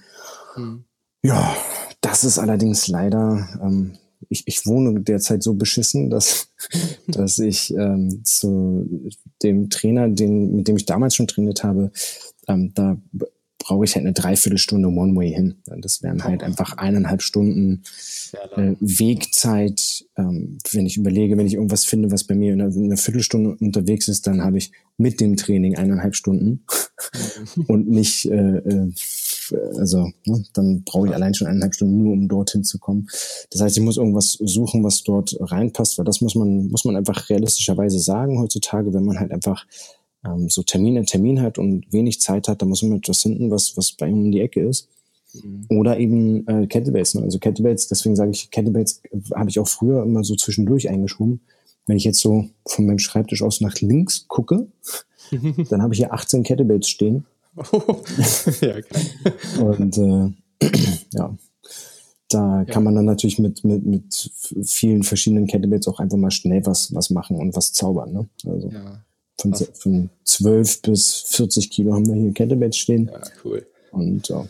[0.56, 0.86] Mhm.
[1.24, 1.56] Ja,
[2.02, 3.98] das ist allerdings leider ähm,
[4.30, 6.52] ich, ich wohne derzeit so beschissen, dass,
[7.08, 9.10] dass ich ähm, zu
[9.44, 11.92] dem Trainer, den, mit dem ich damals schon trainiert habe,
[12.48, 12.98] ähm, da
[13.66, 15.56] brauche ich halt eine Dreiviertelstunde One-Way hin.
[15.66, 17.82] Das wären halt einfach eineinhalb Stunden
[18.56, 20.06] äh, Wegzeit.
[20.18, 22.98] Ähm, wenn ich überlege, wenn ich irgendwas finde, was bei mir in einer, in einer
[22.98, 26.64] Viertelstunde unterwegs ist, dann habe ich mit dem Training eineinhalb Stunden
[27.68, 28.92] und nicht äh, äh
[29.78, 33.08] also ne, dann brauche ich allein schon eineinhalb Stunden nur, um dorthin zu kommen.
[33.52, 36.96] Das heißt, ich muss irgendwas suchen, was dort reinpasst, weil das muss man, muss man
[36.96, 39.68] einfach realistischerweise sagen heutzutage, wenn man halt einfach
[40.26, 43.52] ähm, so Termin in Termin hat und wenig Zeit hat, dann muss man etwas finden,
[43.52, 44.88] was, was bei ihm um die Ecke ist.
[45.34, 45.66] Mhm.
[45.70, 47.16] Oder eben äh, Kettlebells.
[47.16, 47.24] Ne?
[47.24, 49.02] Also Kettlebells, deswegen sage ich, Kettlebells
[49.36, 51.42] habe ich auch früher immer so zwischendurch eingeschoben.
[51.88, 54.68] Wenn ich jetzt so von meinem Schreibtisch aus nach links gucke,
[55.70, 57.26] dann habe ich hier 18 Kettlebells stehen.
[58.62, 58.76] ja,
[59.62, 60.68] Und äh,
[61.14, 61.38] ja,
[62.30, 62.66] da ja.
[62.66, 64.32] kann man dann natürlich mit, mit, mit
[64.64, 68.12] vielen verschiedenen Kettlebells auch einfach mal schnell was, was machen und was zaubern.
[68.12, 68.28] Ne?
[68.46, 69.05] Also ja.
[69.40, 73.10] Von, von 12 bis 40 Kilo haben wir hier Kettlebells stehen.
[73.12, 73.66] Ja, cool.
[73.92, 74.48] Und ja.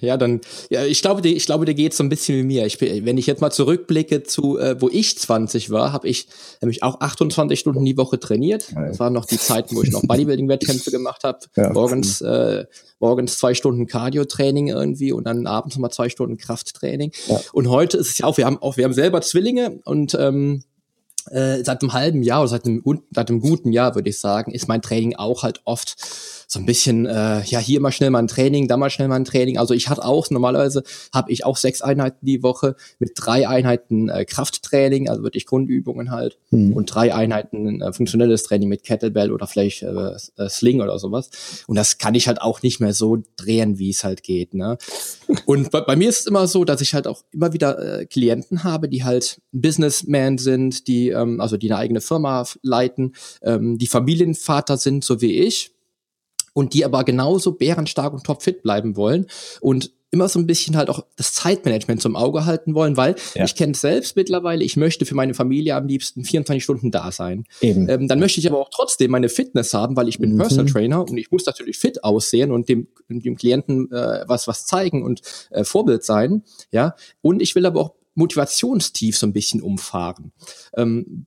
[0.00, 2.66] Ja, dann, ja, ich glaube, ich glaube, der geht so ein bisschen wie mir.
[2.66, 6.26] Ich, wenn ich jetzt mal zurückblicke zu, äh, wo ich 20 war, habe ich
[6.60, 8.74] nämlich auch 28 Stunden die Woche trainiert.
[8.74, 11.38] Das waren noch die Zeiten, wo ich noch Bodybuilding-Wettkämpfe gemacht habe.
[11.56, 11.72] Ja.
[11.72, 12.64] Morgens, äh,
[12.98, 17.12] morgens zwei Stunden Cardio-Training irgendwie und dann abends nochmal zwei Stunden Krafttraining.
[17.28, 17.40] Ja.
[17.52, 20.64] Und heute ist es ja auch, wir haben auch, wir haben selber Zwillinge und ähm,
[21.30, 22.82] äh, seit einem halben Jahr oder seit einem,
[23.14, 25.96] seit einem guten Jahr, würde ich sagen, ist mein Training auch halt oft
[26.52, 29.14] so ein bisschen, äh, ja, hier mal schnell mal ein Training, da mal schnell mal
[29.14, 29.56] ein Training.
[29.56, 30.82] Also ich hatte auch, normalerweise
[31.14, 36.10] habe ich auch sechs Einheiten die Woche mit drei Einheiten äh, Krafttraining, also wirklich Grundübungen
[36.10, 36.72] halt, mhm.
[36.72, 41.30] und drei Einheiten äh, funktionelles Training mit Kettlebell oder vielleicht äh, äh, Sling oder sowas.
[41.68, 44.52] Und das kann ich halt auch nicht mehr so drehen, wie es halt geht.
[44.52, 44.76] Ne?
[45.46, 48.06] Und bei, bei mir ist es immer so, dass ich halt auch immer wieder äh,
[48.06, 53.78] Klienten habe, die halt Businessmen sind, die, ähm, also die eine eigene Firma leiten, ähm,
[53.78, 55.72] die Familienvater sind, so wie ich
[56.52, 59.26] und die aber genauso bärenstark und topfit bleiben wollen
[59.60, 63.44] und immer so ein bisschen halt auch das Zeitmanagement zum Auge halten wollen, weil ja.
[63.44, 67.12] ich kenne es selbst mittlerweile, ich möchte für meine Familie am liebsten 24 Stunden da
[67.12, 67.44] sein.
[67.60, 67.88] Eben.
[67.88, 70.38] Ähm, dann möchte ich aber auch trotzdem meine Fitness haben, weil ich bin mhm.
[70.38, 74.66] Personal Trainer und ich muss natürlich fit aussehen und dem, dem Klienten äh, was, was
[74.66, 76.42] zeigen und äh, Vorbild sein.
[76.72, 76.96] Ja.
[77.22, 80.32] Und ich will aber auch Motivationstief so ein bisschen umfahren.
[80.76, 81.26] Ähm,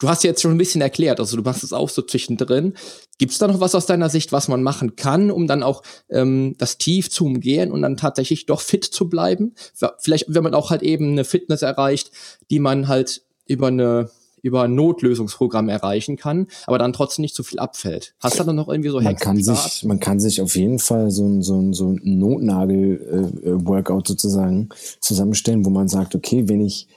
[0.00, 2.74] Du hast jetzt schon ein bisschen erklärt, also du machst es auch so zwischendrin.
[3.16, 5.82] Gibt es da noch was aus deiner Sicht, was man machen kann, um dann auch
[6.10, 9.54] ähm, das Tief zu umgehen und dann tatsächlich doch fit zu bleiben?
[10.00, 12.10] Vielleicht, wenn man auch halt eben eine Fitness erreicht,
[12.50, 14.10] die man halt über eine
[14.44, 18.14] über ein Notlösungsprogramm erreichen kann, aber dann trotzdem nicht zu viel abfällt.
[18.20, 21.10] Hast du dann noch irgendwie so man kann sich Man kann sich auf jeden Fall
[21.10, 24.68] so ein, so ein, so ein Notnagel-Workout äh, sozusagen
[25.00, 26.88] zusammenstellen, wo man sagt, okay, wenn ich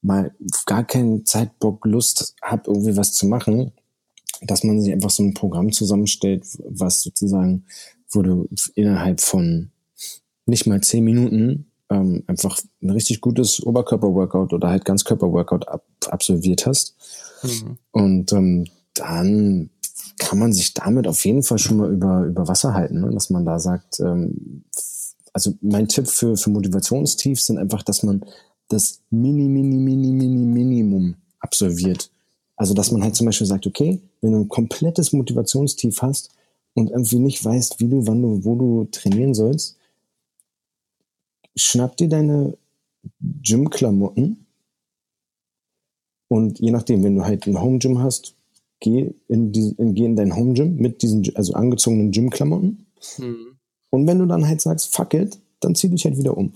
[0.00, 0.32] mal
[0.64, 3.72] gar keinen Zeitbock Lust habe, irgendwie was zu machen,
[4.42, 7.64] dass man sich einfach so ein Programm zusammenstellt, was sozusagen,
[8.10, 9.72] wo du innerhalb von
[10.46, 16.66] nicht mal zehn Minuten ähm, einfach ein richtig gutes Oberkörper-Workout oder halt Ganzkörper-Workout ab, absolviert
[16.66, 16.96] hast.
[17.42, 17.78] Mhm.
[17.92, 19.70] Und ähm, dann
[20.18, 23.10] kann man sich damit auf jeden Fall schon mal über, über Wasser halten, ne?
[23.10, 24.64] dass man da sagt, ähm,
[25.32, 28.24] also mein Tipp für, für Motivationstiefs sind einfach, dass man
[28.68, 32.10] das Mini, Mini, Mini, Mini, Minimum absolviert.
[32.56, 36.30] Also, dass man halt zum Beispiel sagt, okay, wenn du ein komplettes Motivationstief hast
[36.74, 39.76] und irgendwie nicht weißt, wie du, wann du, wo du trainieren sollst,
[41.56, 42.56] schnapp dir deine
[43.20, 44.46] Gym-Klamotten
[46.28, 48.34] und je nachdem, wenn du halt ein Home-Gym hast,
[48.80, 52.86] geh in, die, in, geh in dein Home-Gym mit diesen also angezogenen Gym-Klamotten.
[53.18, 53.58] Mhm.
[53.90, 56.54] Und wenn du dann halt sagst, fuck it, dann zieh dich halt wieder um.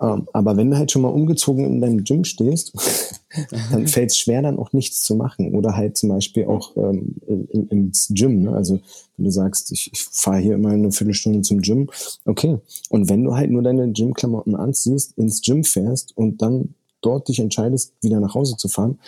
[0.00, 2.72] Ähm, aber wenn du halt schon mal umgezogen in deinem Gym stehst,
[3.70, 5.54] dann fällt es schwer, dann auch nichts zu machen.
[5.54, 8.42] Oder halt zum Beispiel auch ähm, im, ins Gym.
[8.42, 8.52] Ne?
[8.52, 8.80] Also
[9.16, 11.90] wenn du sagst, ich, ich fahre hier immer eine Viertelstunde zum Gym,
[12.24, 12.58] okay.
[12.88, 17.38] Und wenn du halt nur deine Gymklamotten anziehst, ins Gym fährst und dann dort dich
[17.38, 18.98] entscheidest, wieder nach Hause zu fahren,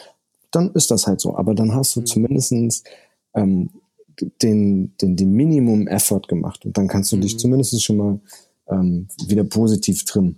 [0.50, 1.36] dann ist das halt so.
[1.36, 2.06] Aber dann hast du mhm.
[2.06, 2.84] zumindestens
[3.34, 3.70] ähm,
[4.42, 7.22] den, den, den Minimum-Effort gemacht und dann kannst du mhm.
[7.22, 8.20] dich zumindest schon mal
[8.68, 10.36] ähm, wieder positiv trimmen.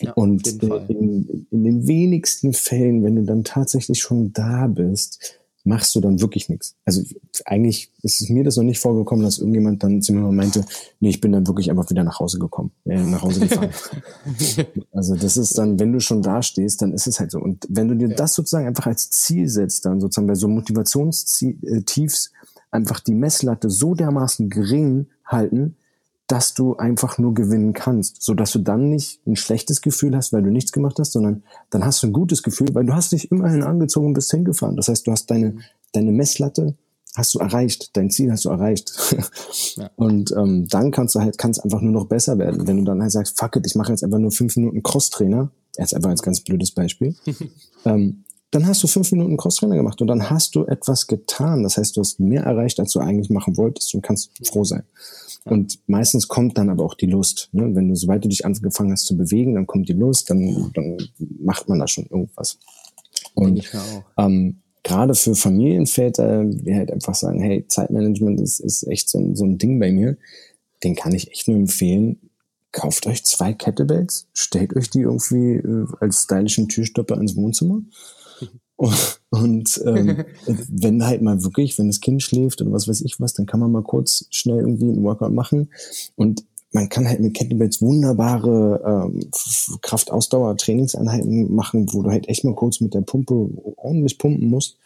[0.00, 5.94] Ja, und in, in, den wenigsten Fällen, wenn du dann tatsächlich schon da bist, machst
[5.96, 6.76] du dann wirklich nichts.
[6.84, 7.02] Also
[7.44, 10.64] eigentlich ist es mir das noch nicht vorgekommen, dass irgendjemand dann zu mir meinte,
[11.00, 13.70] nee, ich bin dann wirklich einfach wieder nach Hause gekommen, äh, nach Hause gefahren.
[14.92, 17.40] also das ist dann, wenn du schon da stehst, dann ist es halt so.
[17.40, 18.14] Und wenn du dir ja.
[18.14, 22.32] das sozusagen einfach als Ziel setzt, dann sozusagen bei so Motivationstiefs
[22.70, 25.76] einfach die Messlatte so dermaßen gering halten,
[26.26, 30.32] dass du einfach nur gewinnen kannst, so dass du dann nicht ein schlechtes Gefühl hast,
[30.32, 33.12] weil du nichts gemacht hast, sondern dann hast du ein gutes Gefühl, weil du hast
[33.12, 34.76] dich immerhin angezogen und bist hingefahren.
[34.76, 35.56] Das heißt, du hast deine,
[35.92, 36.74] deine Messlatte
[37.16, 38.92] hast du erreicht, dein Ziel hast du erreicht.
[39.76, 39.90] Ja.
[39.96, 42.66] Und ähm, dann kannst du halt, kannst einfach nur noch besser werden.
[42.66, 45.50] Wenn du dann halt sagst, fuck it, ich mache jetzt einfach nur fünf Minuten Crosstrainer,
[45.78, 47.16] jetzt einfach als ganz blödes Beispiel,
[47.86, 51.62] ähm, dann hast du fünf Minuten Crosstrainer gemacht und dann hast du etwas getan.
[51.62, 54.84] Das heißt, du hast mehr erreicht, als du eigentlich machen wolltest und kannst froh sein.
[55.44, 57.48] Und meistens kommt dann aber auch die Lust.
[57.52, 57.74] Ne?
[57.74, 60.96] Wenn du, sobald du dich angefangen hast zu bewegen, dann kommt die Lust, dann, dann
[61.18, 62.58] macht man da schon irgendwas.
[63.34, 63.70] Und
[64.16, 69.36] ähm, gerade für Familienväter, die halt einfach sagen, hey, Zeitmanagement ist, ist echt so ein,
[69.36, 70.16] so ein Ding bei mir,
[70.82, 72.30] den kann ich echt nur empfehlen.
[72.72, 77.82] Kauft euch zwei Kettlebells, stellt euch die irgendwie äh, als stylischen Türstopper ins Wohnzimmer
[79.30, 83.34] und ähm, wenn halt mal wirklich, wenn das Kind schläft oder was weiß ich was,
[83.34, 85.70] dann kann man mal kurz schnell irgendwie einen Workout machen.
[86.14, 89.30] Und man kann halt mit Kettlebells wunderbare ähm,
[89.80, 94.76] Kraftausdauer-Trainingseinheiten machen, wo du halt echt mal kurz mit der Pumpe ordentlich pumpen musst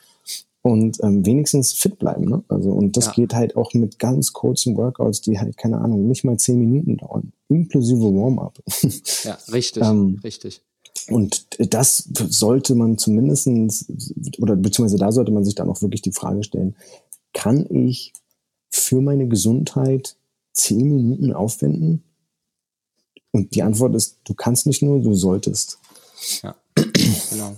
[0.63, 2.27] und ähm, wenigstens fit bleiben.
[2.27, 2.45] Ne?
[2.49, 3.13] Also und das ja.
[3.13, 6.97] geht halt auch mit ganz kurzen Workouts, die halt keine Ahnung nicht mal zehn Minuten
[6.97, 8.59] dauern, inklusive Warm-up.
[9.25, 10.63] Ja, richtig, ähm, richtig.
[11.09, 13.87] Und das sollte man zumindestens
[14.39, 16.77] oder beziehungsweise da sollte man sich dann auch wirklich die Frage stellen,
[17.33, 18.13] kann ich
[18.71, 20.17] für meine Gesundheit
[20.53, 22.03] zehn Minuten aufwenden?
[23.33, 25.79] Und die Antwort ist, du kannst nicht nur, du solltest.
[26.43, 26.57] Ja,
[27.31, 27.57] genau.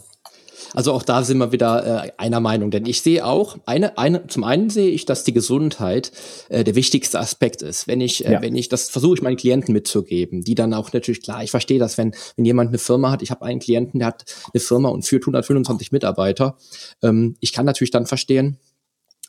[0.75, 4.27] Also auch da sind wir wieder äh, einer Meinung, denn ich sehe auch, eine, eine,
[4.27, 6.12] zum einen sehe ich, dass die Gesundheit
[6.49, 7.87] äh, der wichtigste Aspekt ist.
[7.87, 8.43] Wenn ich, äh, ja.
[8.43, 11.79] wenn ich, das versuche ich meinen Klienten mitzugeben, die dann auch natürlich, klar, ich verstehe
[11.79, 14.89] das, wenn, wenn jemand eine Firma hat, ich habe einen Klienten, der hat eine Firma
[14.89, 16.57] und führt 125 Mitarbeiter.
[17.03, 18.59] Ähm, ich kann natürlich dann verstehen,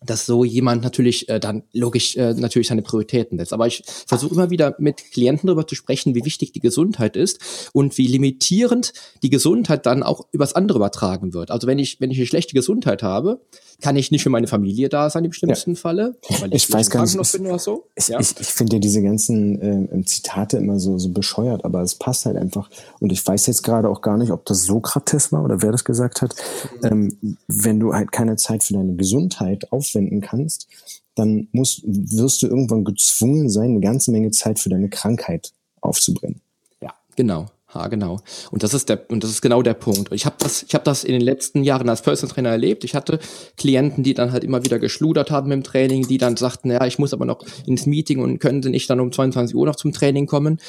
[0.05, 3.53] dass so jemand natürlich äh, dann logisch äh, natürlich seine Prioritäten setzt.
[3.53, 7.69] Aber ich versuche immer wieder mit Klienten darüber zu sprechen, wie wichtig die Gesundheit ist
[7.73, 11.51] und wie limitierend die Gesundheit dann auch übers andere übertragen wird.
[11.51, 13.41] Also wenn ich wenn ich eine schlechte Gesundheit habe,
[13.81, 15.79] kann ich nicht für meine Familie da sein im schlimmsten ja.
[15.79, 17.85] Falle, weil ich, ich weiß gar nicht, bin oder so.
[17.95, 18.19] Ich, ja?
[18.19, 19.61] ich, ich finde ja diese ganzen
[19.91, 22.69] äh, Zitate immer so so bescheuert, aber es passt halt einfach.
[22.99, 25.85] Und ich weiß jetzt gerade auch gar nicht, ob das Sokrates war oder wer das
[25.85, 26.35] gesagt hat.
[26.81, 26.87] Mhm.
[27.21, 30.67] Ähm, wenn du halt keine Zeit für deine Gesundheit auf aufwenden kannst,
[31.15, 35.51] dann musst, wirst du irgendwann gezwungen sein, eine ganze Menge Zeit für deine Krankheit
[35.81, 36.41] aufzubringen.
[36.81, 37.47] Ja, genau.
[37.73, 38.19] Ha, genau.
[38.51, 40.11] Und das ist der und das ist genau der Punkt.
[40.11, 42.83] Ich habe das ich habe das in den letzten Jahren als Personal Trainer erlebt.
[42.83, 43.19] Ich hatte
[43.57, 46.99] Klienten, die dann halt immer wieder geschludert haben im Training, die dann sagten, ja, ich
[46.99, 49.91] muss aber noch ins Meeting und können sie nicht dann um 22 Uhr noch zum
[49.91, 50.59] Training kommen.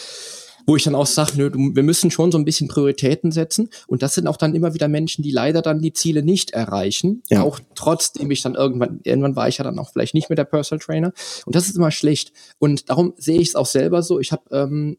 [0.67, 3.69] wo ich dann auch sage, nö, wir müssen schon so ein bisschen Prioritäten setzen.
[3.87, 7.23] Und das sind auch dann immer wieder Menschen, die leider dann die Ziele nicht erreichen.
[7.29, 7.43] Ja.
[7.43, 10.45] Auch trotzdem ich dann irgendwann, irgendwann war ich ja dann auch vielleicht nicht mehr der
[10.45, 11.13] Personal Trainer.
[11.45, 12.33] Und das ist immer schlecht.
[12.59, 14.21] Und darum sehe ich es auch selber so.
[14.21, 14.97] Ich habe ähm,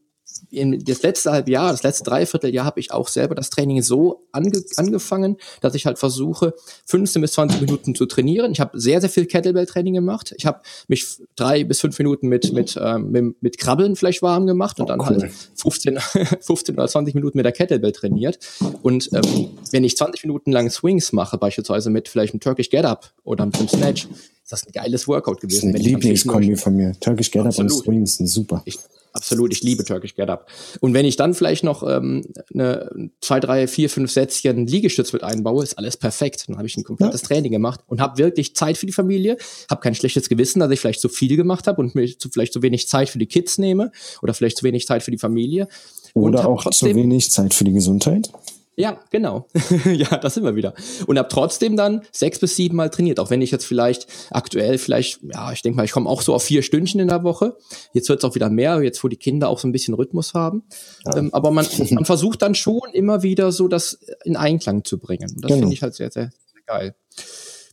[0.50, 4.62] das letzte halbe Jahr, das letzte Dreivierteljahr habe ich auch selber das Training so ange
[4.76, 6.54] angefangen, dass ich halt versuche,
[6.86, 8.52] 15 bis 20 Minuten zu trainieren.
[8.52, 10.34] Ich habe sehr, sehr viel Kettlebell-Training gemacht.
[10.36, 14.46] Ich habe mich drei bis fünf Minuten mit, mit, ähm, mit, mit Krabbeln vielleicht warm
[14.46, 15.22] gemacht und dann oh, cool.
[15.22, 15.98] halt 15,
[16.40, 18.38] 15 oder 20 Minuten mit der Kettlebell trainiert.
[18.82, 23.12] Und ähm, wenn ich 20 Minuten lang Swings mache, beispielsweise mit vielleicht einem Turkish Get-Up
[23.24, 24.08] oder mit einem Snatch,
[24.46, 25.72] ist das ein geiles Workout gewesen.
[25.72, 26.92] Das ist eine Lieblingskombi von mir.
[27.00, 28.62] Turkish Get-Up und Swings sind super.
[28.64, 28.78] Ich,
[29.12, 30.46] Absolut, ich liebe Turkish Get Up.
[30.80, 32.22] Und wenn ich dann vielleicht noch ähm,
[32.52, 36.44] eine, zwei, drei, vier, fünf Sätzchen Liegestütz mit einbaue, ist alles perfekt.
[36.48, 37.28] Dann habe ich ein komplettes ja.
[37.28, 39.38] Training gemacht und habe wirklich Zeit für die Familie,
[39.70, 42.52] habe kein schlechtes Gewissen, dass ich vielleicht zu viel gemacht habe und mir zu, vielleicht
[42.52, 43.90] zu wenig Zeit für die Kids nehme
[44.20, 45.66] oder vielleicht zu wenig Zeit für die Familie.
[46.12, 48.30] Oder auch zu wenig Zeit für die Gesundheit.
[48.76, 49.48] Ja, genau.
[49.86, 50.74] ja, das sind wir wieder.
[51.06, 53.18] Und habe trotzdem dann sechs bis sieben Mal trainiert.
[53.18, 56.34] Auch wenn ich jetzt vielleicht aktuell vielleicht, ja, ich denke mal, ich komme auch so
[56.34, 57.56] auf vier Stündchen in der Woche.
[57.94, 60.34] Jetzt wird es auch wieder mehr, jetzt wo die Kinder auch so ein bisschen Rhythmus
[60.34, 60.64] haben.
[61.06, 61.16] Ja.
[61.16, 65.30] Ähm, aber man, man versucht dann schon immer wieder so das in Einklang zu bringen.
[65.34, 65.60] Und das genau.
[65.60, 66.94] finde ich halt sehr, sehr, sehr geil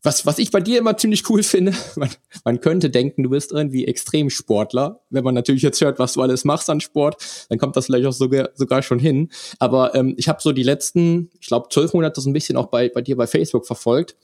[0.04, 2.10] was, was ich bei dir immer ziemlich cool finde, man,
[2.44, 5.02] man könnte denken, du bist irgendwie Extremsportler.
[5.10, 7.18] Wenn man natürlich jetzt hört, was du alles machst an Sport,
[7.50, 9.30] dann kommt das vielleicht auch sogar, sogar schon hin.
[9.60, 12.68] Aber ähm, ich habe so die letzten, ich glaube, zwölf Monate so ein bisschen auch
[12.68, 14.16] bei, bei dir bei Facebook verfolgt.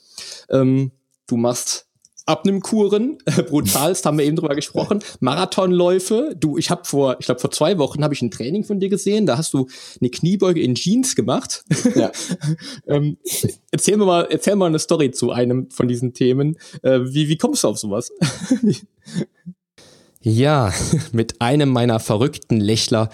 [0.49, 0.91] Ähm,
[1.27, 1.88] du machst
[2.29, 3.17] Abnimmkuren,
[3.49, 6.35] brutalst, haben wir eben drüber gesprochen, Marathonläufe.
[6.39, 8.89] Du, ich habe vor, ich glaube vor zwei Wochen habe ich ein Training von dir
[8.89, 9.67] gesehen, da hast du
[9.99, 11.63] eine Kniebeuge in Jeans gemacht.
[11.95, 12.11] Ja.
[12.87, 13.17] ähm,
[13.71, 16.57] erzähl mir mal, erzähl mal eine Story zu einem von diesen Themen.
[16.83, 18.11] Äh, wie, wie kommst du auf sowas?
[20.21, 20.73] ja,
[21.11, 23.09] mit einem meiner verrückten Lächler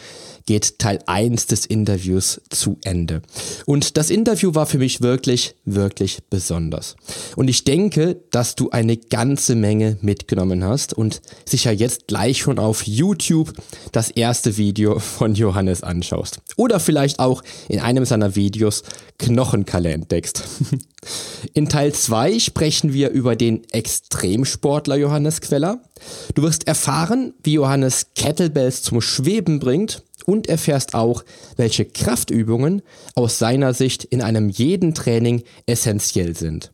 [0.45, 3.22] geht Teil 1 des Interviews zu Ende.
[3.66, 6.95] Und das Interview war für mich wirklich, wirklich besonders.
[7.36, 12.60] Und ich denke, dass du eine ganze Menge mitgenommen hast und sicher jetzt gleich schon
[12.60, 13.53] auf YouTube
[13.91, 16.39] das erste Video von Johannes anschaust.
[16.58, 18.84] Oder vielleicht auch in einem seiner Videos
[19.18, 20.43] Knochenkalle entdeckst.
[21.53, 25.80] In Teil 2 sprechen wir über den Extremsportler Johannes Queller.
[26.33, 31.23] Du wirst erfahren, wie Johannes Kettlebells zum Schweben bringt und erfährst auch,
[31.55, 32.81] welche Kraftübungen
[33.15, 36.71] aus seiner Sicht in einem jeden Training essentiell sind.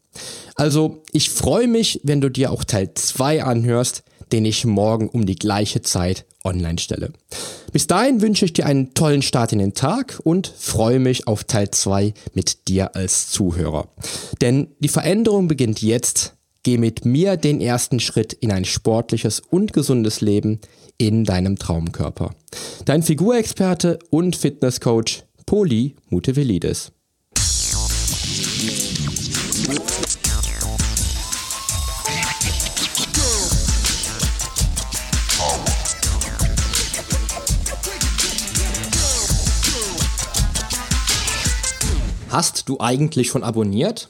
[0.56, 5.26] Also, ich freue mich, wenn du dir auch Teil 2 anhörst, den ich morgen um
[5.26, 7.12] die gleiche Zeit online stelle.
[7.72, 11.44] Bis dahin wünsche ich dir einen tollen Start in den Tag und freue mich auf
[11.44, 13.88] Teil 2 mit dir als Zuhörer.
[14.42, 16.36] Denn die Veränderung beginnt jetzt.
[16.64, 20.60] Geh mit mir den ersten Schritt in ein sportliches und gesundes Leben
[21.00, 22.36] in deinem Traumkörper.
[22.86, 26.92] Dein Figurexperte und Fitnesscoach Poli Mutevelidis.
[42.30, 44.10] Hast du eigentlich schon abonniert?